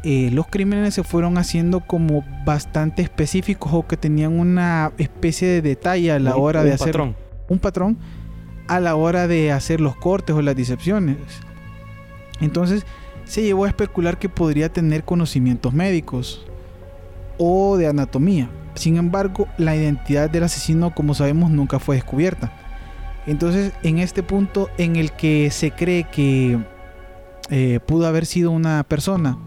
eh, 0.02 0.30
los 0.32 0.46
crímenes 0.46 0.94
se 0.94 1.02
fueron 1.02 1.38
haciendo 1.38 1.80
como 1.80 2.24
bastante 2.44 3.02
específicos 3.02 3.72
o 3.72 3.86
que 3.86 3.96
tenían 3.96 4.38
una 4.38 4.92
especie 4.98 5.48
de 5.48 5.62
detalle 5.62 6.12
a 6.12 6.18
la 6.18 6.36
hora 6.36 6.62
de 6.62 6.72
hacer 6.72 7.00
un 7.48 7.58
patrón 7.58 7.98
a 8.66 8.80
la 8.80 8.96
hora 8.96 9.28
de 9.28 9.52
hacer 9.52 9.80
los 9.80 9.96
cortes 9.96 10.34
o 10.34 10.42
las 10.42 10.56
disecciones. 10.56 11.16
Entonces 12.40 12.84
se 13.24 13.42
llevó 13.42 13.64
a 13.64 13.68
especular 13.68 14.18
que 14.18 14.28
podría 14.28 14.68
tener 14.68 15.04
conocimientos 15.04 15.72
médicos 15.72 16.46
o 17.38 17.76
de 17.76 17.86
anatomía. 17.86 18.50
Sin 18.74 18.96
embargo, 18.96 19.46
la 19.56 19.76
identidad 19.76 20.28
del 20.28 20.44
asesino, 20.44 20.94
como 20.94 21.14
sabemos, 21.14 21.50
nunca 21.50 21.78
fue 21.78 21.96
descubierta. 21.96 22.52
Entonces, 23.26 23.72
en 23.82 23.98
este 23.98 24.22
punto 24.22 24.68
en 24.76 24.96
el 24.96 25.12
que 25.12 25.50
se 25.50 25.70
cree 25.70 26.04
que 26.04 26.58
eh, 27.50 27.80
pudo 27.86 28.06
haber 28.06 28.26
sido 28.26 28.50
una 28.50 28.82
persona 28.84 29.38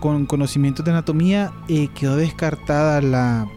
con 0.00 0.26
conocimientos 0.26 0.84
de 0.84 0.92
anatomía, 0.92 1.52
eh, 1.68 1.88
quedó 1.94 2.16
descartada 2.16 3.00
la, 3.00 3.48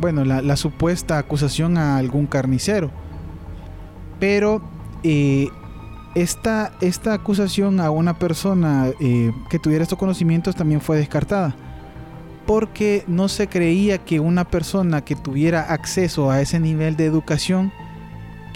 bueno, 0.00 0.24
la 0.24 0.56
supuesta 0.56 1.18
acusación 1.18 1.78
a 1.78 1.98
algún 1.98 2.26
carnicero 2.26 2.90
pero 4.18 4.60
eh, 5.02 5.48
esta, 6.14 6.72
esta, 6.80 7.14
acusación 7.14 7.80
a 7.80 7.90
una 7.90 8.18
persona 8.18 8.90
eh, 9.00 9.32
que 9.50 9.58
tuviera 9.58 9.82
estos 9.82 9.98
conocimientos 9.98 10.56
también 10.56 10.80
fue 10.80 10.96
descartada. 10.96 11.54
Porque 12.46 13.04
no 13.06 13.28
se 13.28 13.46
creía 13.46 13.98
que 13.98 14.20
una 14.20 14.48
persona 14.48 15.04
que 15.04 15.14
tuviera 15.14 15.72
acceso 15.72 16.30
a 16.30 16.40
ese 16.40 16.58
nivel 16.58 16.96
de 16.96 17.04
educación, 17.04 17.72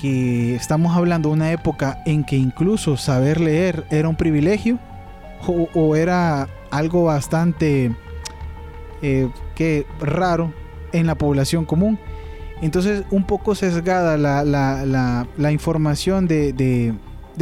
que 0.02 0.56
estamos 0.56 0.96
hablando 0.96 1.28
de 1.28 1.34
una 1.36 1.52
época 1.52 2.02
en 2.06 2.24
que 2.24 2.36
incluso 2.36 2.96
saber 2.96 3.40
leer 3.40 3.86
era 3.88 4.08
un 4.08 4.16
privilegio, 4.16 4.80
o, 5.46 5.96
era 5.96 6.48
algo 6.70 7.04
bastante 7.04 7.94
eh, 9.00 9.28
que 9.54 9.86
raro 10.00 10.52
en 10.92 11.06
la 11.06 11.14
población 11.14 11.64
común, 11.64 11.98
entonces, 12.62 13.04
un 13.10 13.24
poco 13.24 13.56
sesgada 13.56 14.16
la, 14.16 15.52
información 15.52 16.28
de, 16.28 16.94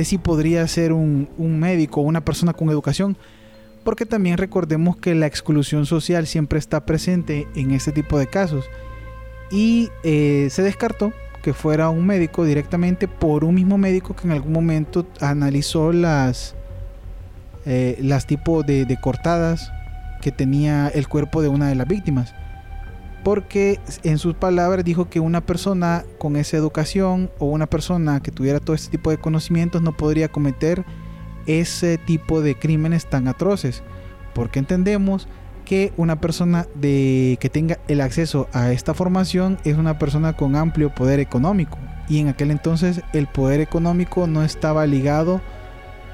si 0.03 0.17
podría 0.17 0.67
ser 0.67 0.95
un, 0.95 1.29
médico 1.39 2.01
o 2.01 2.05
una 2.05 2.25
persona 2.25 2.55
con 2.55 2.71
educación, 2.71 3.19
porque 3.85 4.07
también 4.07 4.39
recordemos 4.39 4.97
que 4.97 5.15
la 5.15 5.27
exclusión 5.27 5.85
social 5.85 6.27
siempre 6.27 6.59
está 6.59 6.87
presente 6.87 7.47
en 7.55 7.71
este 7.71 7.93
tipo 7.93 8.19
de 8.19 8.29
casos. 8.29 8.65
Y 9.51 9.91
eh, 10.05 10.49
se 10.51 10.63
descartó 10.63 11.13
que 11.43 11.53
fuera 11.55 11.91
un 11.91 12.07
médico 12.07 12.45
directamente 12.45 13.09
por 13.09 13.45
un 13.45 13.55
mismo 13.55 13.79
médico 13.79 14.15
que 14.15 14.27
en 14.27 14.33
algún 14.33 14.53
momento 14.53 15.07
analizó 15.21 15.93
las, 15.93 16.55
eh, 17.67 17.99
las 18.01 18.27
tipos 18.27 18.67
de 18.67 18.99
cortadas 19.01 19.73
que 20.21 20.31
tenía 20.31 20.89
el 20.89 21.09
cuerpo 21.09 21.43
de 21.43 21.49
una 21.49 21.69
de 21.69 21.75
las 21.75 21.89
víctimas. 21.89 22.35
Porque 23.25 23.79
en 24.03 24.19
sus 24.19 24.35
palabras 24.35 24.85
dijo 24.85 25.11
que 25.11 25.21
una 25.21 25.43
persona 25.43 26.05
con 26.19 26.37
esa 26.37 26.57
educación 26.57 27.31
o 27.39 27.47
una 27.47 27.67
persona 27.67 28.21
que 28.21 28.31
tuviera 28.31 28.61
todo 28.61 28.75
este 28.75 28.91
tipo 28.91 29.11
de 29.11 29.19
conocimientos 29.19 29.83
no 29.83 29.93
podría 29.97 30.29
cometer 30.29 30.85
ese 31.47 31.99
tipo 31.99 32.41
de 32.41 32.55
crímenes 32.55 33.07
tan 33.07 33.29
atroces, 33.29 33.83
porque 34.35 34.59
entendemos 34.59 35.29
que 35.71 35.93
una 35.97 36.21
persona 36.21 36.67
de 36.75 37.39
que 37.41 37.49
tenga 37.49 37.79
el 37.87 38.01
acceso 38.01 38.49
a 38.53 38.73
esta 38.73 38.93
formación 38.93 39.57
es 39.63 39.79
una 39.79 40.01
persona 40.01 40.33
con 40.33 40.57
amplio 40.57 40.93
poder 40.93 41.21
económico 41.21 41.79
y 42.09 42.19
en 42.19 42.27
aquel 42.27 42.51
entonces 42.51 43.03
el 43.13 43.29
poder 43.29 43.61
económico 43.61 44.27
no 44.27 44.43
estaba 44.43 44.85
ligado 44.85 45.41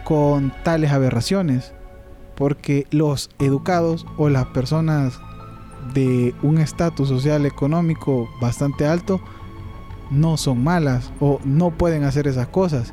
con 0.04 0.52
tales 0.62 0.92
aberraciones, 0.92 1.72
porque 2.34 2.86
los 2.90 3.30
educados 3.38 4.04
o 4.18 4.28
las 4.28 4.44
personas 4.48 5.18
de 5.94 6.34
un 6.42 6.58
estatus 6.58 7.08
social 7.08 7.46
económico 7.46 8.28
bastante 8.42 8.86
alto 8.86 9.22
no 10.10 10.36
son 10.36 10.62
malas 10.62 11.10
o 11.18 11.40
no 11.46 11.70
pueden 11.70 12.04
hacer 12.04 12.28
esas 12.28 12.48
cosas. 12.48 12.92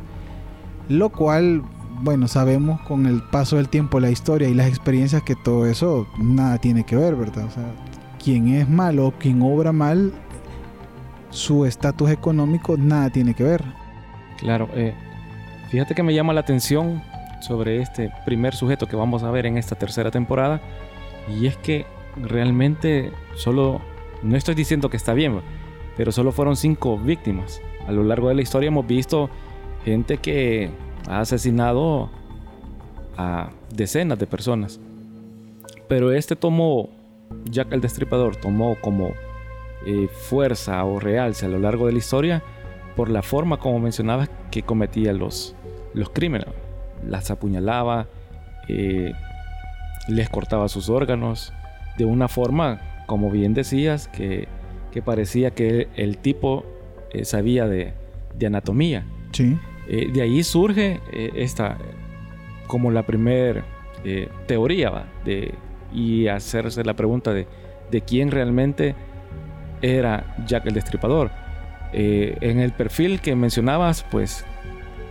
Lo 0.87 1.09
cual, 1.09 1.63
bueno, 2.03 2.27
sabemos 2.27 2.81
con 2.81 3.05
el 3.05 3.21
paso 3.21 3.55
del 3.55 3.69
tiempo, 3.69 4.01
la 4.01 4.11
historia 4.11 4.49
y 4.49 4.53
las 4.53 4.67
experiencias 4.67 5.23
que 5.23 5.35
todo 5.35 5.65
eso 5.65 6.05
nada 6.17 6.57
tiene 6.57 6.83
que 6.83 6.97
ver, 6.97 7.15
¿verdad? 7.15 7.45
O 7.45 7.49
sea, 7.49 7.71
quien 8.21 8.49
es 8.49 8.67
malo, 8.67 9.13
quien 9.17 9.41
obra 9.41 9.71
mal, 9.71 10.11
su 11.29 11.65
estatus 11.65 12.09
económico 12.11 12.75
nada 12.77 13.09
tiene 13.09 13.33
que 13.33 13.43
ver. 13.43 13.63
Claro, 14.37 14.67
eh, 14.73 14.93
fíjate 15.69 15.95
que 15.95 16.03
me 16.03 16.13
llama 16.13 16.33
la 16.33 16.41
atención 16.41 17.01
sobre 17.39 17.81
este 17.81 18.11
primer 18.25 18.53
sujeto 18.53 18.85
que 18.85 18.97
vamos 18.97 19.23
a 19.23 19.31
ver 19.31 19.45
en 19.45 19.57
esta 19.57 19.75
tercera 19.75 20.11
temporada 20.11 20.61
y 21.29 21.47
es 21.47 21.55
que 21.55 21.85
realmente 22.17 23.13
solo, 23.35 23.79
no 24.23 24.35
estoy 24.35 24.55
diciendo 24.55 24.89
que 24.89 24.97
está 24.97 25.13
bien, 25.13 25.39
pero 25.95 26.11
solo 26.11 26.33
fueron 26.33 26.57
cinco 26.57 26.97
víctimas. 26.97 27.61
A 27.87 27.93
lo 27.93 28.03
largo 28.03 28.27
de 28.27 28.35
la 28.35 28.41
historia 28.41 28.67
hemos 28.67 28.85
visto 28.85 29.29
gente 29.85 30.17
que 30.17 30.69
ha 31.07 31.19
asesinado 31.19 32.09
a 33.17 33.49
decenas 33.73 34.19
de 34.19 34.27
personas. 34.27 34.79
Pero 35.87 36.11
este 36.11 36.35
tomó, 36.35 36.89
Jack 37.45 37.71
el 37.73 37.81
Destripador, 37.81 38.35
tomó 38.35 38.75
como 38.81 39.11
eh, 39.85 40.07
fuerza 40.07 40.83
o 40.85 40.99
realce 40.99 41.45
a 41.45 41.49
lo 41.49 41.59
largo 41.59 41.87
de 41.87 41.93
la 41.93 41.97
historia 41.97 42.43
por 42.95 43.09
la 43.09 43.21
forma, 43.21 43.57
como 43.57 43.79
mencionabas, 43.79 44.29
que 44.51 44.63
cometía 44.63 45.13
los, 45.13 45.55
los 45.93 46.09
crímenes. 46.09 46.47
Las 47.07 47.31
apuñalaba, 47.31 48.07
eh, 48.67 49.13
les 50.07 50.29
cortaba 50.29 50.69
sus 50.69 50.89
órganos, 50.89 51.53
de 51.97 52.05
una 52.05 52.27
forma, 52.27 52.81
como 53.07 53.29
bien 53.29 53.53
decías, 53.53 54.07
que, 54.07 54.47
parecía 55.03 55.51
que 55.51 55.87
el, 55.95 56.17
tipo 56.17 56.65
eh, 57.11 57.25
sabía 57.25 57.67
de, 57.67 57.93
anatomía. 58.45 59.05
Sí. 59.31 59.57
Eh, 59.87 60.09
de 60.11 60.21
ahí 60.21 60.43
surge 60.43 61.01
esta, 61.11 61.77
como 62.67 62.91
la 62.91 63.03
primera 63.03 63.63
teoría, 64.47 65.05
De, 65.23 65.53
y 65.93 66.27
hacerse 66.27 66.83
la 66.83 66.93
pregunta 66.95 67.33
de, 67.33 67.47
de 67.91 68.01
quién 68.01 68.31
realmente 68.31 68.95
era 69.81 70.35
Jack 70.47 70.65
el 70.65 70.73
Destripador. 70.73 71.31
en 71.93 72.59
el 72.59 72.71
perfil 72.71 73.21
que 73.21 73.35
mencionabas, 73.35 74.03
pues 74.09 74.45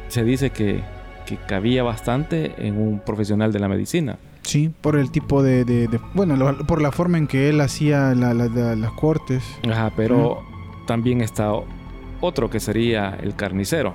se 0.09 0.25
dice 0.25 0.51
que, 0.51 0.81
que 1.27 1.37
cabía 1.37 1.83
bastante 1.83 2.53
en 2.59 2.77
un 2.77 3.01
profesional 3.01 3.53
de 3.53 3.61
la 3.61 3.69
medicina. 3.69 4.19
Sí, 4.43 4.71
por 4.81 4.97
el 4.97 5.11
tipo 5.11 5.43
de... 5.43 5.89
bueno, 6.15 6.37
por 6.67 6.83
la 6.83 6.91
forma 6.91 7.17
en 7.17 7.29
que 7.29 7.49
él 7.49 7.61
hacía 7.61 8.13
las 8.15 8.91
cortes. 8.93 9.45
Ajá, 9.71 9.93
pero 9.97 10.43
también 10.87 11.21
está 11.21 11.53
otro 12.21 12.51
que 12.51 12.59
sería 12.61 13.17
el 13.23 13.37
carnicero. 13.37 13.95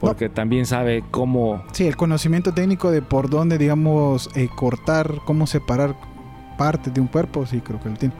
Porque 0.00 0.28
también 0.28 0.66
sabe 0.66 1.04
cómo... 1.10 1.62
Sí, 1.72 1.86
el 1.86 1.96
conocimiento 1.96 2.54
técnico 2.54 2.90
de 2.90 3.02
por 3.02 3.28
dónde, 3.28 3.58
digamos, 3.58 4.30
eh, 4.34 4.48
cortar, 4.54 5.20
cómo 5.26 5.46
separar 5.46 5.94
partes 6.56 6.92
de 6.92 7.00
un 7.00 7.06
cuerpo, 7.06 7.44
sí, 7.46 7.60
creo 7.60 7.80
que 7.80 7.88
lo 7.88 7.96
tiene. 7.96 8.14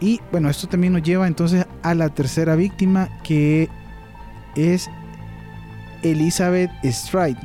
Y 0.00 0.20
bueno, 0.30 0.48
esto 0.50 0.68
también 0.68 0.92
nos 0.92 1.02
lleva 1.02 1.26
entonces 1.26 1.66
a 1.82 1.94
la 1.94 2.08
tercera 2.08 2.56
víctima, 2.56 3.08
que 3.22 3.68
es 4.56 4.90
Elizabeth 6.02 6.70
Stride. 6.84 7.38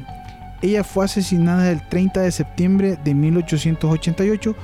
Ella 0.61 0.83
fue 0.83 1.05
asesinada 1.05 1.69
el 1.71 1.87
30 1.87 2.21
de 2.21 2.31
septiembre 2.31 2.97
de 3.03 3.13
1888. 3.13 4.55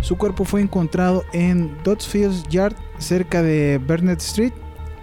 Su 0.00 0.16
cuerpo 0.16 0.44
fue 0.44 0.62
encontrado 0.62 1.24
en 1.32 1.76
Dotsfield 1.84 2.48
Yard, 2.48 2.76
cerca 2.98 3.42
de 3.42 3.78
Burnett 3.78 4.20
Street. 4.20 4.52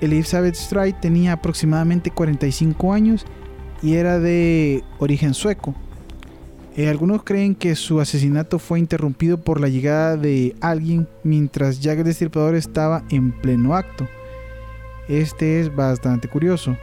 Elizabeth 0.01 0.55
Stride 0.55 0.97
tenía 0.99 1.33
aproximadamente 1.33 2.11
45 2.11 2.93
años 2.93 3.25
y 3.81 3.95
era 3.95 4.19
de 4.19 4.83
origen 4.99 5.33
sueco. 5.33 5.75
Eh, 6.75 6.87
algunos 6.87 7.23
creen 7.23 7.53
que 7.53 7.75
su 7.75 7.99
asesinato 7.99 8.57
fue 8.57 8.79
interrumpido 8.79 9.37
por 9.37 9.59
la 9.59 9.67
llegada 9.67 10.15
de 10.15 10.55
alguien 10.61 11.07
mientras 11.23 11.81
Jack 11.81 11.99
el 11.99 12.05
Destripador 12.05 12.55
estaba 12.55 13.03
en 13.09 13.31
pleno 13.31 13.75
acto. 13.75 14.07
Este 15.07 15.59
es 15.59 15.75
bastante 15.75 16.27
curioso 16.27 16.77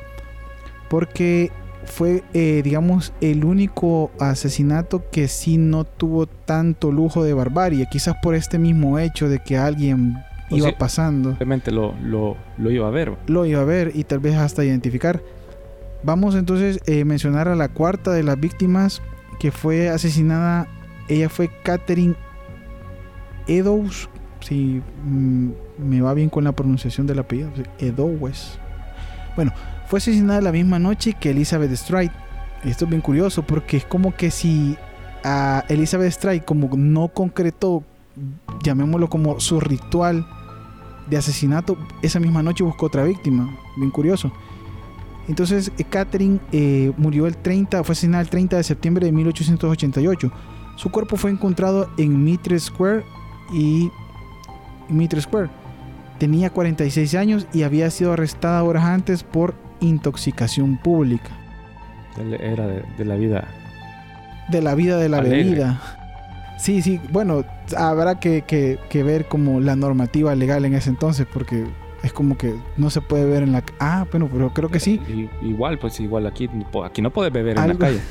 porque 0.91 1.51
fue, 1.85 2.23
eh, 2.35 2.61
digamos, 2.63 3.13
el 3.21 3.45
único 3.45 4.11
asesinato 4.19 5.09
que 5.11 5.29
sí 5.29 5.57
no 5.57 5.85
tuvo 5.85 6.27
tanto 6.27 6.93
lujo 6.93 7.25
de 7.25 7.35
barbarie, 7.35 7.89
quizás 7.91 8.17
por 8.23 8.35
este 8.35 8.59
mismo 8.59 8.99
hecho 8.99 9.29
de 9.29 9.39
que 9.39 9.57
alguien 9.57 10.17
iba 10.51 10.73
pasando. 10.73 11.31
Simplemente 11.31 11.71
lo, 11.71 11.95
lo, 12.03 12.37
lo, 12.57 12.71
iba 12.71 12.87
a 12.89 12.91
ver. 12.91 13.17
Lo 13.27 13.45
iba 13.47 13.61
a 13.61 13.65
ver 13.65 13.93
y 13.95 14.05
tal 14.05 14.21
vez 14.21 14.37
hasta 14.37 14.65
identificar. 14.65 15.23
Vamos 16.03 16.35
entonces 16.35 16.81
a 16.87 16.91
eh, 16.91 17.05
mencionar 17.05 17.49
a 17.49 17.57
la 17.57 17.69
cuarta 17.69 18.13
de 18.13 18.23
las 18.23 18.39
víctimas 18.39 19.03
que 19.41 19.51
fue 19.51 19.89
asesinada. 19.89 20.69
Ella 21.09 21.29
fue 21.29 21.51
Catherine 21.63 22.15
Edows. 23.47 24.09
Si 24.41 24.81
mm, 25.05 25.51
me 25.79 26.01
va 26.01 26.15
bien 26.15 26.29
con 26.29 26.45
la 26.45 26.53
pronunciación 26.53 27.07
del 27.07 27.19
apellido. 27.19 27.51
Edowes. 27.79 28.59
Bueno, 29.35 29.53
fue 29.87 29.99
asesinada 29.99 30.41
la 30.41 30.53
misma 30.53 30.79
noche 30.79 31.15
que 31.15 31.31
Elizabeth 31.31 31.75
Stride. 31.75 32.13
Esto 32.65 32.85
es 32.85 32.91
bien 32.91 33.01
curioso 33.01 33.43
porque 33.43 33.79
es 33.79 33.85
como 33.85 34.15
que 34.15 34.31
si 34.31 34.77
a 35.25 35.65
Elizabeth 35.69 36.13
Stride 36.13 36.45
como 36.45 36.69
no 36.77 37.09
concretó, 37.09 37.83
llamémoslo 38.63 39.09
como 39.09 39.41
su 39.41 39.61
ritual 39.61 40.27
de 41.09 41.17
asesinato, 41.17 41.77
esa 42.03 42.21
misma 42.21 42.43
noche 42.43 42.65
buscó 42.65 42.87
otra 42.87 43.05
víctima. 43.05 43.57
Bien 43.77 43.91
curioso. 43.91 44.33
Entonces, 45.29 45.71
eh, 45.79 45.85
Catherine 45.85 46.41
eh, 46.53 46.93
murió 46.97 47.27
el 47.27 47.37
30, 47.37 47.85
fue 47.85 47.93
asesinada 47.93 48.23
el 48.23 48.31
30 48.31 48.57
de 48.57 48.63
septiembre 48.63 49.07
de 49.07 49.13
1888. 49.13 50.33
Su 50.77 50.91
cuerpo 50.91 51.17
fue 51.17 51.31
encontrado 51.31 51.91
en 51.99 52.25
Mitre 52.25 52.59
Square 52.59 53.05
y 53.53 53.91
Mitre 54.89 55.21
Square. 55.21 55.51
Tenía 56.19 56.51
46 56.51 57.15
años 57.15 57.47
y 57.53 57.63
había 57.63 57.91
sido 57.91 58.13
arrestada 58.13 58.63
horas 58.65 58.85
antes 58.85 59.23
por 59.23 59.55
intoxicación 59.81 60.79
pública. 60.79 61.31
Era 62.17 62.67
de, 62.67 63.05
la 63.05 63.15
vida. 63.15 63.47
De 64.51 64.61
la 64.63 64.75
vida 64.75 64.99
de 64.99 65.09
la 65.09 65.21
bebida. 65.21 65.98
Sí, 66.59 66.83
sí, 66.83 67.01
bueno, 67.11 67.45
habrá 67.77 68.19
que, 68.19 68.79
ver 68.93 69.27
como 69.27 69.61
la 69.61 69.77
normativa 69.77 70.35
legal 70.35 70.65
en 70.65 70.75
ese 70.75 70.91
entonces, 70.91 71.27
porque 71.33 71.65
es 72.03 72.13
como 72.13 72.37
que 72.37 72.55
no 72.77 72.91
se 72.91 73.01
puede 73.01 73.25
ver 73.25 73.45
en 73.45 73.53
la... 73.53 73.63
Ah, 73.79 74.07
bueno, 74.11 74.29
pero 74.31 74.53
creo 74.53 74.69
que 74.69 74.81
sí. 74.81 75.01
igual, 75.41 75.79
pues 75.79 76.01
igual 76.01 76.27
aquí, 76.27 76.51
aquí 76.85 77.01
no 77.01 77.11
puedes 77.11 77.33
beber 77.33 77.59
en 77.59 77.69
la 77.69 77.75
calle. 77.75 78.01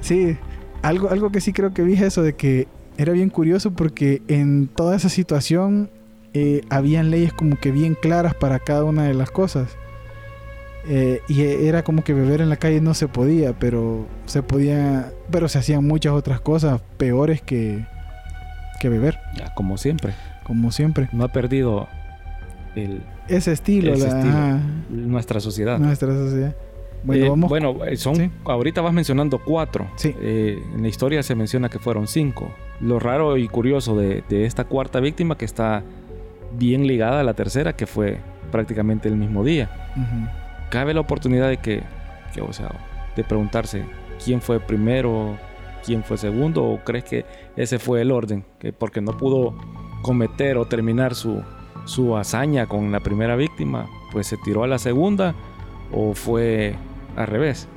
Sí, 0.00 0.36
algo, 0.82 1.10
algo 1.10 1.30
que 1.30 1.40
sí 1.40 1.52
creo 1.52 1.74
que 1.74 1.82
vi 1.82 1.94
eso 1.94 2.22
de 2.22 2.34
que 2.34 2.68
era 2.96 3.12
bien 3.12 3.30
curioso 3.30 3.72
porque 3.72 4.22
en 4.28 4.68
toda 4.68 4.94
esa 4.94 5.08
situación 5.08 5.90
eh, 6.34 6.60
habían 6.70 7.10
leyes 7.10 7.32
como 7.32 7.56
que 7.56 7.72
bien 7.72 7.96
claras 8.00 8.34
para 8.34 8.60
cada 8.60 8.84
una 8.84 9.02
de 9.02 9.14
las 9.14 9.32
cosas. 9.32 9.76
Eh, 10.90 11.20
y 11.28 11.42
era 11.42 11.82
como 11.82 12.02
que 12.02 12.14
beber 12.14 12.40
en 12.40 12.48
la 12.48 12.56
calle 12.56 12.80
no 12.80 12.94
se 12.94 13.08
podía, 13.08 13.52
pero 13.52 14.06
se 14.24 14.42
podía, 14.42 15.12
pero 15.30 15.48
se 15.48 15.58
hacían 15.58 15.86
muchas 15.86 16.14
otras 16.14 16.40
cosas 16.40 16.80
peores 16.96 17.42
que, 17.42 17.84
que 18.80 18.88
beber. 18.88 19.18
como 19.54 19.76
siempre. 19.76 20.14
Como 20.44 20.72
siempre. 20.72 21.10
No 21.12 21.24
ha 21.24 21.28
perdido 21.28 21.88
el, 22.74 23.02
ese 23.28 23.52
estilo, 23.52 23.90
nuestra 24.88 25.40
sociedad. 25.40 25.78
Nuestra 25.78 26.14
sociedad. 26.14 26.56
Bueno, 27.04 27.26
eh, 27.26 27.28
vamos. 27.28 27.50
Bueno, 27.50 27.84
eh, 27.84 27.96
son, 27.98 28.32
ahorita 28.44 28.80
vas 28.80 28.94
mencionando 28.94 29.38
cuatro. 29.44 29.90
Sí. 29.96 30.14
en 30.22 30.80
la 30.80 30.88
historia 30.88 31.22
se 31.22 31.34
menciona 31.34 31.68
que 31.68 31.78
fueron 31.78 32.06
cinco. 32.06 32.50
Lo 32.80 32.98
raro 32.98 33.36
y 33.36 33.46
curioso 33.46 33.94
de, 33.94 34.24
de 34.30 34.46
esta 34.46 34.64
cuarta 34.64 35.00
víctima 35.00 35.36
que 35.36 35.44
está 35.44 35.82
bien 36.58 36.86
ligada 36.86 37.20
a 37.20 37.24
la 37.24 37.34
tercera, 37.34 37.74
que 37.76 37.86
fue 37.86 38.20
prácticamente 38.50 39.08
el 39.08 39.16
mismo 39.16 39.44
día 39.44 39.68
cabe 40.70 40.94
la 40.94 41.00
oportunidad 41.00 41.48
de 41.48 41.58
que, 41.58 41.82
o 42.40 42.52
sea, 42.52 42.70
de 43.16 43.24
preguntarse 43.24 43.84
quién 44.22 44.40
fue 44.40 44.60
primero, 44.60 45.36
quién 45.84 46.04
fue 46.04 46.18
segundo, 46.18 46.64
o 46.64 46.78
crees 46.84 47.04
que 47.04 47.24
ese 47.56 47.78
fue 47.78 48.02
el 48.02 48.10
orden, 48.10 48.44
que 48.58 48.72
porque 48.72 49.00
no 49.00 49.16
pudo 49.16 49.54
cometer 50.02 50.56
o 50.56 50.66
terminar 50.66 51.14
su, 51.14 51.42
su 51.84 52.16
hazaña 52.16 52.66
con 52.66 52.92
la 52.92 53.00
primera 53.00 53.36
víctima, 53.36 53.86
pues 54.12 54.26
se 54.26 54.36
tiró 54.38 54.64
a 54.64 54.68
la 54.68 54.78
segunda, 54.78 55.34
o 55.92 56.14
fue 56.14 56.74
al 57.16 57.26
revés. 57.26 57.68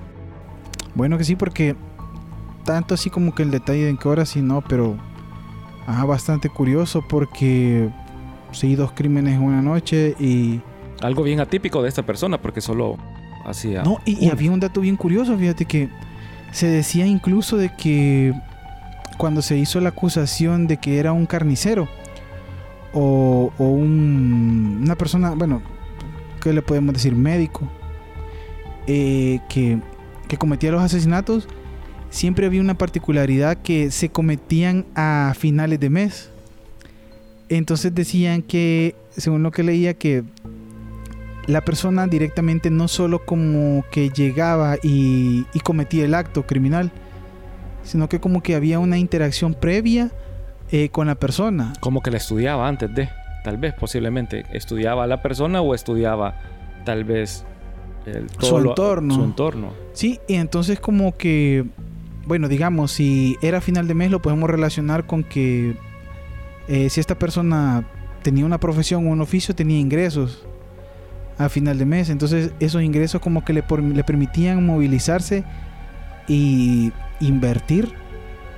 Bueno 0.96 1.18
que 1.18 1.24
sí, 1.24 1.36
porque 1.36 1.76
tanto 2.66 2.94
así 2.94 3.10
como 3.10 3.34
que 3.34 3.44
el 3.44 3.52
detalle 3.52 3.84
de 3.84 3.90
en 3.90 3.98
qué 3.98 4.08
hora 4.08 4.26
sí 4.26 4.42
no, 4.42 4.62
pero 4.62 4.98
ah, 5.88 6.06
bastante 6.06 6.50
curioso 6.50 7.04
porque 7.08 7.90
sí 8.52 8.76
dos 8.76 8.92
crímenes 8.92 9.36
en 9.36 9.44
una 9.44 9.62
noche 9.62 10.16
y 10.20 10.62
algo 11.02 11.24
bien 11.24 11.40
atípico 11.40 11.82
de 11.82 11.90
esta 11.90 12.04
persona 12.04 12.42
porque 12.42 12.62
solo 12.62 12.98
hacía... 13.46 13.84
No, 13.84 14.00
y, 14.06 14.30
había 14.30 14.52
un 14.52 14.60
dato 14.60 14.82
bien 14.82 14.96
curioso, 14.96 15.38
fíjate 15.38 15.66
que 15.66 15.90
se 16.52 16.68
decía 16.68 17.06
incluso 17.06 17.58
de 17.58 17.74
que 17.76 18.34
cuando 19.18 19.42
se 19.42 19.58
hizo 19.58 19.80
la 19.80 19.90
acusación 19.90 20.68
de 20.68 20.78
que 20.78 21.00
era 21.00 21.12
un 21.14 21.26
carnicero 21.26 21.88
o, 22.94 23.52
una 23.58 24.96
persona, 24.96 25.32
bueno, 25.32 25.62
¿qué 26.42 26.54
le 26.54 26.62
podemos 26.62 26.94
decir? 26.94 27.16
Médico, 27.16 27.68
eh, 28.88 29.40
que, 29.48 29.80
que 30.28 30.38
cometía 30.38 30.72
los 30.72 30.82
asesinatos, 30.82 31.48
siempre 32.10 32.46
había 32.46 32.62
una 32.62 32.78
particularidad 32.78 33.58
que 33.58 33.92
se 33.92 34.10
cometían 34.10 34.86
a 34.96 35.34
finales 35.38 35.80
de 35.80 35.90
mes. 35.90 36.30
Entonces 37.48 37.94
decían 37.94 38.42
que, 38.42 38.96
según 39.12 39.44
lo 39.44 39.52
que 39.52 39.64
leía, 39.64 39.94
que 39.94 40.24
la 41.48 41.62
persona 41.62 42.08
directamente 42.08 42.70
no 42.70 42.88
solo 42.88 43.26
como 43.26 43.84
que 43.92 44.10
llegaba 44.10 44.78
y, 44.82 45.46
cometía 45.64 46.06
el 46.06 46.14
acto 46.14 46.46
criminal, 46.46 46.92
sino 47.84 48.10
que 48.10 48.20
como 48.20 48.44
que 48.44 48.56
había 48.56 48.80
una 48.80 48.98
interacción 48.98 49.54
previa 49.54 50.12
eh, 50.72 50.90
con 50.90 51.08
la 51.08 51.16
persona. 51.16 51.74
Como 51.80 52.02
que 52.02 52.12
la 52.12 52.18
estudiaba 52.18 52.68
antes 52.68 52.94
de, 52.94 53.10
tal 53.44 53.58
vez, 53.58 53.74
posiblemente, 53.74 54.46
estudiaba 54.52 55.04
a 55.04 55.08
la 55.08 55.22
persona 55.22 55.62
o 55.62 55.74
estudiaba 55.74 56.36
tal 56.86 57.04
vez 57.04 57.44
el, 58.06 58.30
su 58.40 58.58
entorno. 58.58 59.16
su 59.16 59.24
entorno. 59.24 59.74
Sí, 59.94 60.20
y 60.28 60.36
entonces 60.36 60.80
como 60.80 61.18
que, 61.18 61.66
bueno, 62.26 62.48
digamos, 62.48 62.92
si 62.92 63.38
era 63.42 63.62
final 63.62 63.88
de 63.88 63.94
mes 63.96 64.12
lo 64.12 64.22
podemos 64.22 64.50
relacionar 64.50 65.06
con 65.06 65.24
que 65.24 65.76
eh, 66.68 66.90
si 66.90 67.00
esta 67.00 67.18
persona 67.18 67.84
tenía 68.22 68.46
una 68.46 68.60
profesión, 68.60 69.08
un 69.08 69.22
oficio, 69.22 69.56
tenía 69.56 69.80
ingresos 69.80 70.46
a 71.42 71.50
final 71.50 71.78
de 71.78 71.86
mes. 71.86 72.10
Entonces 72.10 72.52
esos 72.60 72.82
ingresos 72.82 73.22
como 73.22 73.44
que 73.44 73.54
le, 73.54 73.64
le 73.94 74.04
permitían 74.04 74.66
movilizarse 74.66 75.44
y 76.28 76.92
invertir 77.20 77.94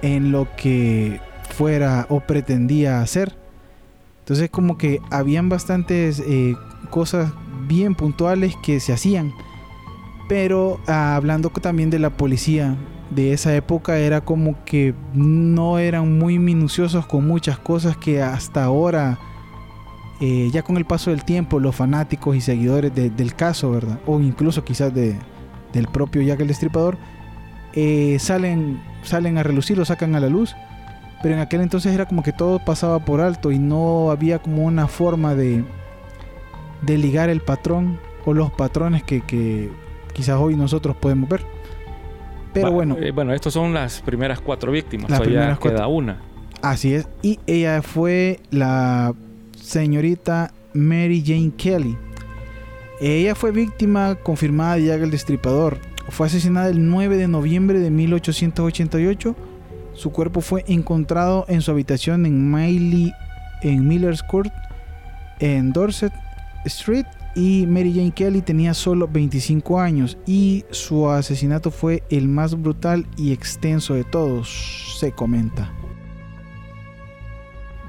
en 0.02 0.32
lo 0.32 0.48
que 0.56 1.20
fuera 1.50 2.06
o 2.10 2.20
pretendía 2.20 3.02
hacer. 3.02 3.36
Entonces 4.20 4.50
como 4.50 4.78
que 4.78 5.00
habían 5.12 5.50
bastantes 5.50 6.22
eh, 6.26 6.56
cosas 6.90 7.32
bien 7.68 7.96
puntuales 7.96 8.56
que 8.64 8.80
se 8.80 8.94
hacían. 8.94 9.34
Pero 10.30 10.80
ah, 10.88 11.16
hablando 11.16 11.50
también 11.50 11.90
de 11.90 12.00
la 12.00 12.12
policía 12.12 12.78
de 13.10 13.34
esa 13.34 13.56
época 13.56 13.98
era 13.98 14.22
como 14.22 14.64
que 14.66 14.96
no 15.14 15.78
eran 15.78 16.18
muy 16.18 16.40
minuciosos 16.40 17.06
con 17.06 17.28
muchas 17.28 17.60
cosas 17.60 17.98
que 17.98 18.22
hasta 18.22 18.64
ahora, 18.64 19.20
eh, 20.26 20.50
ya 20.54 20.64
con 20.64 20.78
el 20.78 20.86
paso 20.86 21.10
del 21.12 21.26
tiempo, 21.26 21.60
los 21.60 21.76
fanáticos 21.76 22.34
y 22.38 22.40
seguidores 22.40 22.96
del 22.96 23.36
caso, 23.36 23.72
¿verdad? 23.72 24.00
O 24.06 24.22
incluso 24.22 24.64
quizás 24.64 24.94
de, 24.94 25.18
del 25.74 25.90
propio 25.90 26.22
Jack 26.22 26.40
el 26.40 26.48
Destripador, 26.48 26.98
eh, 27.74 28.16
salen, 28.20 28.82
salen 29.02 29.38
a 29.38 29.44
relucir, 29.44 29.78
lo 29.78 29.84
sacan 29.84 30.16
a 30.16 30.22
la 30.22 30.30
luz. 30.30 30.56
Pero 31.22 31.36
en 31.36 31.42
aquel 31.42 31.60
entonces 31.60 31.94
era 31.94 32.06
como 32.06 32.24
que 32.24 32.32
todo 32.32 32.60
pasaba 32.60 33.00
por 33.00 33.20
alto 33.20 33.52
y 33.52 33.60
no 33.60 34.12
había 34.12 34.40
como 34.40 34.64
una 34.64 34.88
forma 34.88 35.36
de, 35.36 35.66
de 36.84 36.98
ligar 36.98 37.30
el 37.30 37.42
patrón 37.42 38.00
o 38.24 38.34
los 38.34 38.50
patrones 38.50 39.04
que, 39.04 39.20
que 39.20 39.72
quizás 40.14 40.40
hoy 40.40 40.56
nosotros 40.56 40.96
podemos 40.96 41.28
ver. 41.28 41.46
Pero 42.54 42.72
bueno. 42.72 42.96
Eh, 42.98 43.12
bueno, 43.12 43.34
estas 43.34 43.52
son 43.52 43.74
las 43.74 44.02
primeras 44.02 44.40
cuatro 44.40 44.72
víctimas. 44.72 45.10
Las 45.10 45.20
primeras 45.20 45.60
queda 45.60 45.88
una. 45.88 46.22
Así 46.62 46.94
es. 46.94 47.10
Y 47.22 47.42
ella 47.46 47.82
fue 47.82 48.40
la 48.52 49.14
señorita 49.64 50.54
Mary 50.74 51.24
Jane 51.26 51.54
Kelly. 51.56 51.98
Ella 53.00 53.36
fue 53.36 53.52
víctima 53.52 54.16
confirmada 54.16 54.76
de 54.76 54.86
Jack 54.86 55.02
el 55.02 55.12
Destripador. 55.12 55.80
Fue 56.10 56.28
asesinada 56.28 56.70
el 56.70 56.90
9 56.90 57.18
de 57.18 57.28
noviembre 57.28 57.80
de 57.80 57.90
1888. 57.90 59.36
Su 59.94 60.12
cuerpo 60.12 60.42
fue 60.42 60.64
encontrado 60.68 61.46
en 61.48 61.62
su 61.62 61.72
habitación 61.72 62.26
en 62.26 62.52
Miley, 62.52 63.14
en 63.62 63.88
Miller's 63.88 64.24
Court, 64.24 64.52
en 65.40 65.72
Dorset 65.72 66.14
Street, 66.66 67.06
y 67.36 67.66
Mary 67.68 67.94
Jane 67.94 68.12
Kelly 68.12 68.42
tenía 68.42 68.74
solo 68.74 69.08
25 69.08 69.80
años 69.80 70.18
y 70.28 70.66
su 70.70 71.10
asesinato 71.10 71.72
fue 71.72 72.04
el 72.10 72.28
más 72.28 72.60
brutal 72.60 73.08
y 73.18 73.32
extenso 73.32 73.96
de 73.96 74.04
todos, 74.04 74.98
se 75.00 75.12
comenta. 75.12 75.72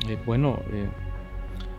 Eh, 0.08 0.18
bueno, 0.24 0.60
eh, 0.72 0.88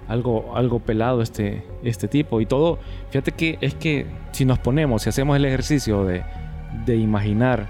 algo, 0.07 0.55
algo 0.55 0.79
pelado 0.79 1.21
este, 1.21 1.63
este 1.83 2.07
tipo 2.07 2.41
y 2.41 2.45
todo. 2.45 2.79
Fíjate 3.09 3.31
que 3.31 3.57
es 3.61 3.75
que 3.75 4.05
si 4.31 4.45
nos 4.45 4.59
ponemos, 4.59 5.03
si 5.03 5.09
hacemos 5.09 5.35
el 5.35 5.45
ejercicio 5.45 6.05
de, 6.05 6.23
de 6.85 6.95
imaginar 6.95 7.67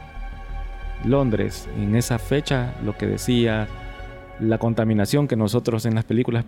Londres 1.03 1.69
en 1.77 1.95
esa 1.95 2.19
fecha, 2.19 2.73
lo 2.83 2.97
que 2.97 3.05
decía, 3.05 3.67
la 4.39 4.57
contaminación 4.57 5.27
que 5.27 5.35
nosotros 5.35 5.85
en 5.85 5.95
las 5.95 6.05
películas 6.05 6.45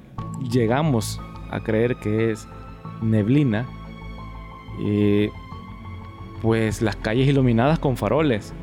llegamos 0.52 1.22
a 1.52 1.62
creer 1.62 1.96
que 1.98 2.32
es 2.32 2.48
neblina, 3.02 3.66
eh, 4.84 5.30
pues 6.42 6.82
las 6.82 6.96
calles 6.96 7.28
iluminadas 7.28 7.80
con 7.80 7.98
faroles. 7.98 8.54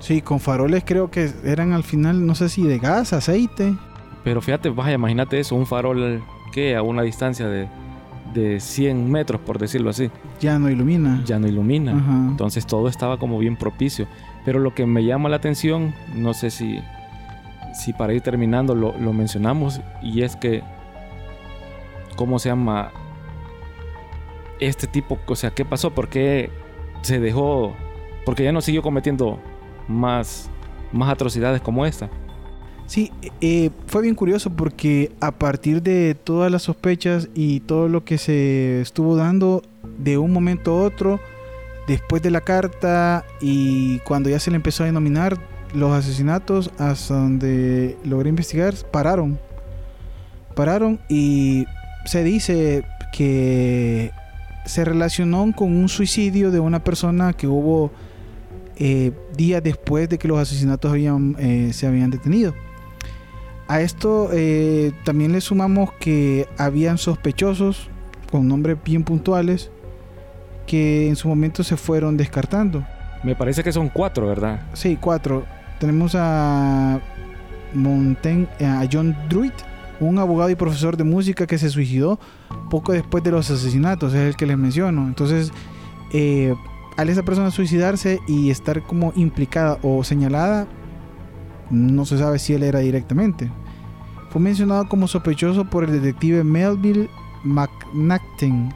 Sí, 0.00 0.20
con 0.20 0.40
faroles 0.40 0.82
creo 0.84 1.10
que 1.10 1.30
eran 1.44 1.72
al 1.72 1.82
final, 1.82 2.26
no 2.26 2.34
sé 2.34 2.48
si 2.48 2.62
de 2.62 2.78
gas, 2.78 3.12
aceite. 3.12 3.74
Pero 4.22 4.40
fíjate, 4.40 4.70
vaya, 4.70 4.94
imagínate 4.94 5.38
eso, 5.40 5.54
un 5.54 5.66
farol 5.66 6.22
que 6.54 6.76
a 6.76 6.82
una 6.82 7.02
distancia 7.02 7.48
de, 7.48 7.66
de 8.32 8.60
100 8.60 9.10
metros, 9.10 9.40
por 9.40 9.58
decirlo 9.58 9.90
así. 9.90 10.08
Ya 10.40 10.56
no 10.60 10.70
ilumina. 10.70 11.20
Ya 11.26 11.40
no 11.40 11.48
ilumina. 11.48 11.92
Entonces 12.30 12.64
todo 12.64 12.86
estaba 12.86 13.18
como 13.18 13.38
bien 13.40 13.56
propicio. 13.56 14.06
Pero 14.44 14.60
lo 14.60 14.72
que 14.72 14.86
me 14.86 15.04
llama 15.04 15.28
la 15.28 15.36
atención, 15.36 15.92
no 16.14 16.32
sé 16.32 16.50
si, 16.50 16.78
si 17.74 17.92
para 17.92 18.14
ir 18.14 18.20
terminando 18.20 18.76
lo, 18.76 18.96
lo 18.96 19.12
mencionamos, 19.12 19.80
y 20.00 20.22
es 20.22 20.36
que, 20.36 20.62
¿cómo 22.14 22.38
se 22.38 22.50
llama? 22.50 22.92
este 24.60 24.86
tipo, 24.86 25.18
o 25.26 25.36
sea, 25.36 25.50
¿qué 25.50 25.64
pasó? 25.64 25.90
¿Por 25.90 26.08
qué 26.08 26.50
se 27.02 27.20
dejó? 27.20 27.74
Porque 28.24 28.44
ya 28.44 28.52
no 28.52 28.60
siguió 28.60 28.82
cometiendo 28.82 29.38
más, 29.88 30.48
más 30.92 31.10
atrocidades 31.10 31.60
como 31.60 31.84
esta. 31.86 32.08
Sí, 32.86 33.10
eh, 33.40 33.70
fue 33.86 34.02
bien 34.02 34.14
curioso 34.14 34.50
porque 34.50 35.12
a 35.20 35.32
partir 35.32 35.82
de 35.82 36.14
todas 36.14 36.52
las 36.52 36.62
sospechas 36.62 37.28
y 37.34 37.60
todo 37.60 37.88
lo 37.88 38.04
que 38.04 38.18
se 38.18 38.80
estuvo 38.82 39.16
dando 39.16 39.62
de 39.98 40.18
un 40.18 40.32
momento 40.32 40.72
a 40.72 40.82
otro, 40.82 41.20
después 41.86 42.22
de 42.22 42.30
la 42.30 42.42
carta 42.42 43.24
y 43.40 43.98
cuando 44.00 44.28
ya 44.28 44.38
se 44.38 44.50
le 44.50 44.56
empezó 44.56 44.82
a 44.82 44.86
denominar 44.86 45.38
los 45.74 45.92
asesinatos 45.92 46.70
hasta 46.78 47.14
donde 47.14 47.96
logré 48.04 48.28
investigar, 48.28 48.74
pararon. 48.90 49.38
Pararon 50.54 51.00
y 51.08 51.66
se 52.04 52.22
dice 52.22 52.84
que 53.12 54.12
se 54.66 54.84
relacionó 54.84 55.52
con 55.54 55.76
un 55.76 55.88
suicidio 55.88 56.50
de 56.50 56.60
una 56.60 56.84
persona 56.84 57.32
que 57.32 57.46
hubo 57.46 57.90
eh, 58.76 59.12
días 59.36 59.62
después 59.62 60.08
de 60.08 60.18
que 60.18 60.28
los 60.28 60.38
asesinatos 60.38 60.90
habían, 60.90 61.36
eh, 61.38 61.70
se 61.72 61.86
habían 61.86 62.10
detenido. 62.10 62.54
A 63.68 63.80
esto 63.80 64.28
eh, 64.32 64.92
también 65.04 65.32
le 65.32 65.40
sumamos 65.40 65.92
que 65.94 66.46
habían 66.58 66.98
sospechosos 66.98 67.88
con 68.30 68.46
nombres 68.46 68.76
bien 68.84 69.04
puntuales 69.04 69.70
que 70.66 71.08
en 71.08 71.16
su 71.16 71.28
momento 71.28 71.62
se 71.64 71.76
fueron 71.76 72.16
descartando. 72.16 72.84
Me 73.22 73.34
parece 73.34 73.62
que 73.62 73.72
son 73.72 73.88
cuatro, 73.88 74.26
¿verdad? 74.26 74.66
Sí, 74.74 74.98
cuatro. 75.00 75.44
Tenemos 75.78 76.14
a, 76.14 77.00
Montaigne, 77.74 78.48
a 78.60 78.86
John 78.90 79.16
Druid, 79.28 79.52
un 80.00 80.18
abogado 80.18 80.50
y 80.50 80.54
profesor 80.54 80.96
de 80.96 81.04
música 81.04 81.46
que 81.46 81.58
se 81.58 81.70
suicidó 81.70 82.18
poco 82.70 82.92
después 82.92 83.22
de 83.24 83.30
los 83.30 83.50
asesinatos, 83.50 84.14
es 84.14 84.20
el 84.20 84.36
que 84.36 84.46
les 84.46 84.58
menciono. 84.58 85.06
Entonces, 85.06 85.52
eh, 86.12 86.54
al 86.96 87.08
esa 87.08 87.22
persona 87.22 87.50
suicidarse 87.50 88.20
y 88.26 88.50
estar 88.50 88.82
como 88.82 89.12
implicada 89.16 89.78
o 89.82 90.04
señalada, 90.04 90.66
no 91.74 92.06
se 92.06 92.18
sabe 92.18 92.38
si 92.38 92.54
él 92.54 92.62
era 92.62 92.80
directamente. 92.80 93.50
Fue 94.30 94.40
mencionado 94.40 94.88
como 94.88 95.06
sospechoso 95.06 95.64
por 95.64 95.84
el 95.84 95.92
detective 95.92 96.42
Melville 96.42 97.08
McNacten 97.44 98.72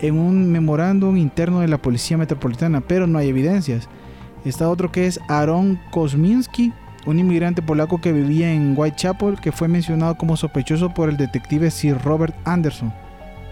en 0.00 0.18
un 0.18 0.50
memorándum 0.50 1.16
interno 1.16 1.60
de 1.60 1.68
la 1.68 1.78
Policía 1.78 2.16
Metropolitana, 2.16 2.80
pero 2.80 3.06
no 3.06 3.18
hay 3.18 3.28
evidencias. 3.28 3.88
Está 4.44 4.68
otro 4.68 4.92
que 4.92 5.06
es 5.06 5.20
Aaron 5.28 5.80
Kosminski, 5.90 6.72
un 7.06 7.18
inmigrante 7.18 7.62
polaco 7.62 8.00
que 8.00 8.12
vivía 8.12 8.52
en 8.52 8.74
Whitechapel, 8.76 9.40
que 9.40 9.52
fue 9.52 9.68
mencionado 9.68 10.16
como 10.16 10.36
sospechoso 10.36 10.92
por 10.92 11.08
el 11.08 11.16
detective 11.16 11.70
Sir 11.70 11.98
Robert 12.02 12.34
Anderson, 12.44 12.92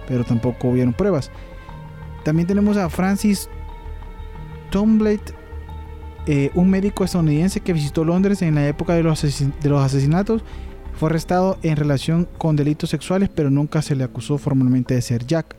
pero 0.07 0.25
tampoco 0.25 0.69
hubieron 0.69 0.93
pruebas. 0.93 1.31
También 2.25 2.47
tenemos 2.47 2.77
a 2.77 2.89
Francis 2.89 3.49
Tomblade, 4.71 5.35
eh, 6.27 6.51
un 6.55 6.71
médico 6.71 7.05
estadounidense 7.05 7.61
que 7.61 7.73
visitó 7.73 8.05
Londres 8.05 8.43
en 8.43 8.55
la 8.55 8.67
época 8.67 8.95
de 8.95 9.03
los, 9.03 9.23
de 9.23 9.69
los 9.69 9.83
asesinatos. 9.83 10.43
Fue 10.95 11.09
arrestado 11.09 11.59
en 11.63 11.77
relación 11.77 12.29
con 12.39 12.55
delitos 12.55 12.91
sexuales, 12.91 13.29
pero 13.29 13.51
nunca 13.51 13.83
se 13.83 13.97
le 13.97 14.05
acusó 14.05 14.39
formalmente 14.39 14.95
de 14.95 15.03
ser 15.03 15.27
Jack. 15.27 15.57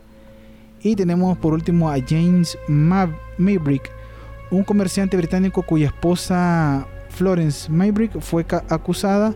Y 0.81 0.95
tenemos 0.95 1.37
por 1.37 1.53
último 1.53 1.89
a 1.89 1.95
James 1.99 2.57
Maybrick, 2.67 3.89
un 4.51 4.63
comerciante 4.63 5.17
británico 5.17 5.63
cuya 5.63 5.87
esposa 5.87 6.87
Florence 7.09 7.71
Maybrick 7.71 8.19
fue 8.19 8.45
acusada 8.69 9.33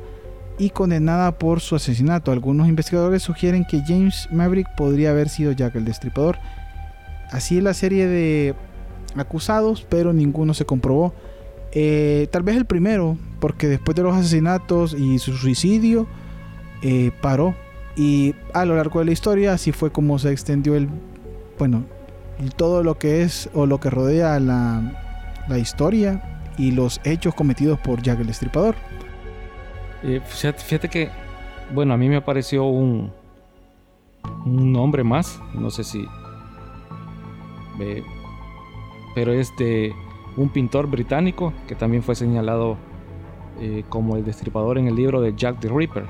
y 0.57 0.69
condenada 0.71 1.37
por 1.37 1.61
su 1.61 1.75
asesinato. 1.75 2.31
Algunos 2.31 2.67
investigadores 2.67 3.23
sugieren 3.23 3.65
que 3.65 3.81
James 3.85 4.27
Maverick 4.31 4.67
podría 4.75 5.11
haber 5.11 5.29
sido 5.29 5.51
Jack 5.51 5.75
el 5.75 5.85
Destripador. 5.85 6.37
Así 7.31 7.61
la 7.61 7.73
serie 7.73 8.07
de 8.07 8.55
acusados, 9.19 9.85
pero 9.89 10.13
ninguno 10.13 10.53
se 10.53 10.65
comprobó. 10.65 11.13
Eh, 11.71 12.27
tal 12.31 12.43
vez 12.43 12.55
el 12.57 12.65
primero, 12.65 13.17
porque 13.39 13.67
después 13.67 13.95
de 13.95 14.03
los 14.03 14.15
asesinatos 14.15 14.93
y 14.93 15.19
su 15.19 15.33
suicidio, 15.33 16.07
eh, 16.81 17.11
paró. 17.21 17.55
Y 17.95 18.35
a 18.53 18.65
lo 18.65 18.75
largo 18.75 18.99
de 18.99 19.05
la 19.05 19.11
historia, 19.11 19.53
así 19.53 19.71
fue 19.71 19.91
como 19.91 20.19
se 20.19 20.31
extendió 20.31 20.75
el. 20.75 20.87
Bueno, 21.57 21.83
todo 22.55 22.83
lo 22.83 22.97
que 22.99 23.23
es 23.23 23.49
o 23.53 23.65
lo 23.65 23.79
que 23.79 23.89
rodea 23.89 24.39
la, 24.39 25.43
la 25.47 25.57
historia 25.57 26.41
y 26.57 26.71
los 26.71 26.99
hechos 27.03 27.33
cometidos 27.33 27.79
por 27.79 28.01
Jack 28.01 28.19
el 28.19 28.27
Destripador. 28.27 28.75
Eh, 30.03 30.21
fíjate, 30.25 30.89
que, 30.89 31.09
bueno, 31.73 31.93
a 31.93 31.97
mí 31.97 32.07
me 32.07 32.17
apareció 32.17 32.65
un, 32.65 33.11
un 34.45 34.71
nombre 34.71 35.03
más, 35.03 35.39
no 35.53 35.69
sé 35.69 35.83
si... 35.83 36.05
pero 39.17 39.33
es 39.33 39.57
de 39.57 39.95
un 40.35 40.49
pintor 40.49 40.85
británico 40.85 41.51
que 41.67 41.73
también 41.73 42.03
fue 42.03 42.13
señalado 42.13 42.77
eh, 43.59 43.83
como 43.89 44.15
el 44.15 44.23
destripador 44.23 44.77
en 44.77 44.85
el 44.85 44.95
libro 44.95 45.21
de 45.21 45.33
Jack 45.35 45.59
the 45.59 45.69
Ripper. 45.69 46.05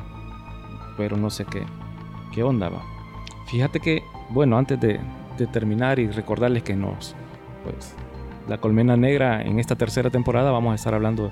Pero 0.98 1.16
no 1.16 1.30
sé 1.30 1.46
qué, 1.46 1.64
¿Qué 2.34 2.44
onda 2.44 2.68
va? 2.68 2.84
Fíjate 3.46 3.80
que, 3.80 4.04
bueno, 4.28 4.58
antes 4.58 4.78
de, 4.82 5.00
terminar 5.54 6.00
y 6.00 6.08
recordarles 6.08 6.64
que 6.64 6.76
nos, 6.76 7.16
pues, 7.64 7.96
la 8.50 8.58
colmena 8.58 8.98
negra 8.98 9.42
en 9.42 9.58
esta 9.58 9.78
tercera 9.78 10.10
temporada 10.10 10.52
vamos 10.52 10.74
a 10.74 10.76
estar 10.76 10.94
hablando 10.94 11.32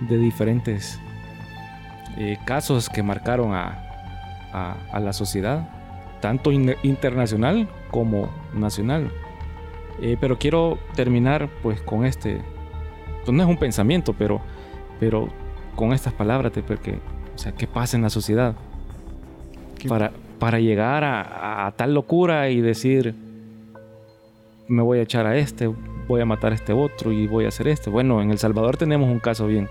de 0.00 0.18
diferentes 0.18 1.00
eh, 2.18 2.36
casos 2.44 2.90
que 2.90 3.02
marcaron 3.02 3.54
a, 3.54 3.82
la 5.00 5.14
sociedad, 5.14 5.66
tanto 6.20 6.52
internacional 6.52 7.70
como 7.90 8.28
nacional. 8.52 9.10
Eh, 10.00 10.16
pero 10.20 10.38
quiero 10.38 10.78
terminar 10.94 11.48
pues 11.62 11.80
con 11.80 12.04
este, 12.04 12.40
pues, 13.24 13.34
no 13.34 13.42
es 13.42 13.48
un 13.48 13.56
pensamiento, 13.56 14.14
pero, 14.16 14.40
pero 15.00 15.28
con 15.74 15.92
estas 15.92 16.12
palabras, 16.12 16.52
porque, 16.66 16.98
o 17.34 17.38
sea, 17.38 17.52
¿qué 17.52 17.66
pasa 17.66 17.96
en 17.96 18.02
la 18.02 18.10
sociedad? 18.10 18.54
Para, 19.88 20.12
para 20.38 20.58
llegar 20.58 21.04
a, 21.04 21.72
tal 21.76 21.94
locura 21.94 22.50
y 22.50 22.60
decir, 22.60 23.14
me 24.68 24.82
voy 24.82 24.98
a 24.98 25.02
echar 25.02 25.26
a 25.26 25.36
este, 25.36 25.70
voy 26.08 26.20
a 26.20 26.24
matar 26.24 26.52
a 26.52 26.54
este 26.54 26.72
otro 26.72 27.12
y 27.12 27.26
voy 27.26 27.44
a 27.44 27.48
hacer 27.48 27.68
este. 27.68 27.90
Bueno, 27.90 28.22
en 28.22 28.30
El 28.30 28.38
Salvador 28.38 28.76
tenemos 28.76 29.08
un 29.08 29.20
caso 29.20 29.46
bien, 29.46 29.68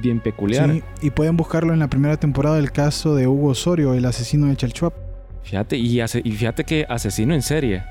bien 0.00 0.20
peculiar. 0.20 0.70
Sí, 0.70 0.82
y 1.02 1.10
pueden 1.10 1.36
buscarlo 1.36 1.72
en 1.72 1.78
la 1.78 1.88
primera 1.88 2.16
temporada 2.16 2.56
del 2.56 2.72
caso 2.72 3.14
de 3.14 3.26
Hugo 3.26 3.48
Osorio, 3.48 3.94
el 3.94 4.04
asesino 4.04 4.46
de 4.46 4.56
Chalchuap. 4.56 4.94
Fíjate, 5.42 5.76
y, 5.76 6.00
y 6.00 6.32
fíjate 6.32 6.64
que 6.64 6.86
asesino 6.88 7.34
en 7.34 7.42
serie. 7.42 7.82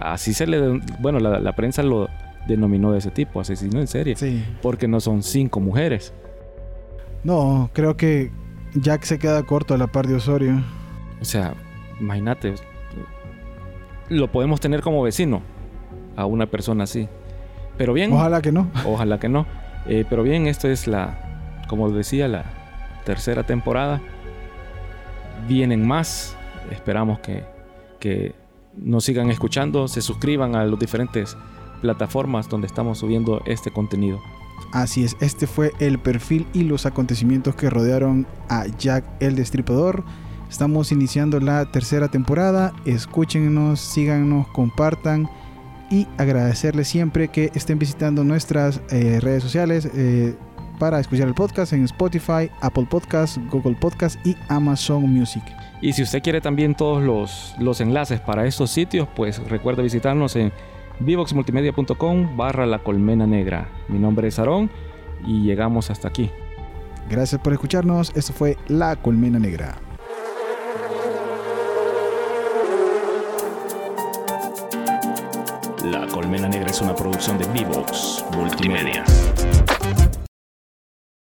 Así 0.00 0.34
se 0.34 0.46
le... 0.46 0.80
Bueno, 1.00 1.18
la, 1.18 1.52
prensa 1.54 1.82
lo 1.82 2.08
denominó 2.46 2.92
de 2.92 2.98
ese 2.98 3.10
tipo, 3.10 3.40
asesino 3.40 3.80
en 3.80 3.86
serie. 3.86 4.16
Sí. 4.16 4.44
Porque 4.60 4.88
no 4.88 5.00
son 5.00 5.22
cinco 5.22 5.60
mujeres. 5.60 6.12
No, 7.24 7.70
creo 7.72 7.96
que 7.96 8.30
Jack 8.74 9.04
se 9.04 9.18
queda 9.18 9.42
corto 9.44 9.74
a 9.74 9.78
la 9.78 9.86
par 9.86 10.06
de 10.06 10.14
Osorio. 10.14 10.62
O 11.20 11.24
sea, 11.24 11.54
imagínate, 12.00 12.54
lo 14.08 14.30
podemos 14.30 14.60
tener 14.60 14.80
como 14.80 15.02
vecino 15.02 15.42
a 16.16 16.26
una 16.26 16.46
persona 16.46 16.84
así. 16.84 17.08
Pero 17.76 17.92
bien. 17.92 18.12
Ojalá 18.12 18.42
que 18.42 18.52
no. 18.52 18.68
Ojalá 18.86 19.18
que 19.18 19.28
no. 19.28 19.46
Eh, 19.86 20.04
pero 20.08 20.22
bien, 20.22 20.46
esto 20.46 20.68
es 20.68 20.86
la, 20.86 21.62
como 21.68 21.90
decía, 21.90 22.28
la 22.28 22.44
tercera 23.04 23.44
temporada. 23.44 24.00
Vienen 25.48 25.86
más. 25.86 26.36
Esperamos 26.70 27.18
que, 27.20 27.44
que 27.98 28.34
nos 28.76 29.04
sigan 29.04 29.30
escuchando, 29.30 29.88
se 29.88 30.02
suscriban 30.02 30.54
a 30.54 30.64
las 30.64 30.78
diferentes 30.78 31.36
plataformas 31.80 32.48
donde 32.48 32.66
estamos 32.66 32.98
subiendo 32.98 33.42
este 33.44 33.70
contenido. 33.70 34.20
Así 34.72 35.04
es, 35.04 35.16
este 35.20 35.46
fue 35.46 35.72
el 35.80 35.98
perfil 35.98 36.46
y 36.54 36.62
los 36.62 36.86
acontecimientos 36.86 37.54
que 37.54 37.68
rodearon 37.68 38.26
a 38.48 38.66
Jack 38.78 39.04
el 39.20 39.36
Destripador. 39.36 40.04
Estamos 40.48 40.92
iniciando 40.92 41.40
la 41.40 41.70
tercera 41.70 42.08
temporada. 42.08 42.72
Escúchenos, 42.84 43.80
síganos, 43.80 44.46
compartan 44.48 45.28
y 45.90 46.06
agradecerles 46.16 46.88
siempre 46.88 47.28
que 47.28 47.50
estén 47.54 47.78
visitando 47.78 48.24
nuestras 48.24 48.80
eh, 48.90 49.18
redes 49.20 49.42
sociales 49.42 49.88
eh, 49.94 50.34
para 50.78 51.00
escuchar 51.00 51.28
el 51.28 51.34
podcast 51.34 51.74
en 51.74 51.84
Spotify, 51.84 52.50
Apple 52.60 52.86
Podcasts, 52.90 53.38
Google 53.50 53.76
Podcasts 53.76 54.18
y 54.24 54.36
Amazon 54.48 55.02
Music. 55.02 55.42
Y 55.82 55.94
si 55.94 56.02
usted 56.04 56.22
quiere 56.22 56.40
también 56.40 56.76
todos 56.76 57.02
los, 57.02 57.56
los 57.58 57.80
enlaces 57.80 58.20
para 58.20 58.46
estos 58.46 58.70
sitios, 58.70 59.08
pues 59.16 59.38
recuerda 59.48 59.82
visitarnos 59.82 60.36
en 60.36 60.52
vivoxmultimedia.com 61.00 62.36
barra 62.36 62.66
la 62.66 62.78
colmena 62.78 63.26
negra. 63.26 63.68
Mi 63.88 63.98
nombre 63.98 64.28
es 64.28 64.38
Aarón 64.38 64.70
y 65.26 65.42
llegamos 65.42 65.90
hasta 65.90 66.06
aquí. 66.06 66.30
Gracias 67.10 67.40
por 67.40 67.52
escucharnos. 67.52 68.12
Esto 68.14 68.32
fue 68.32 68.56
La 68.68 68.94
Colmena 68.94 69.40
Negra. 69.40 69.76
La 75.84 76.06
Colmena 76.06 76.48
Negra 76.48 76.70
es 76.70 76.80
una 76.80 76.94
producción 76.94 77.38
de 77.38 77.46
Vivox 77.48 78.24
Multimedia. 78.36 79.04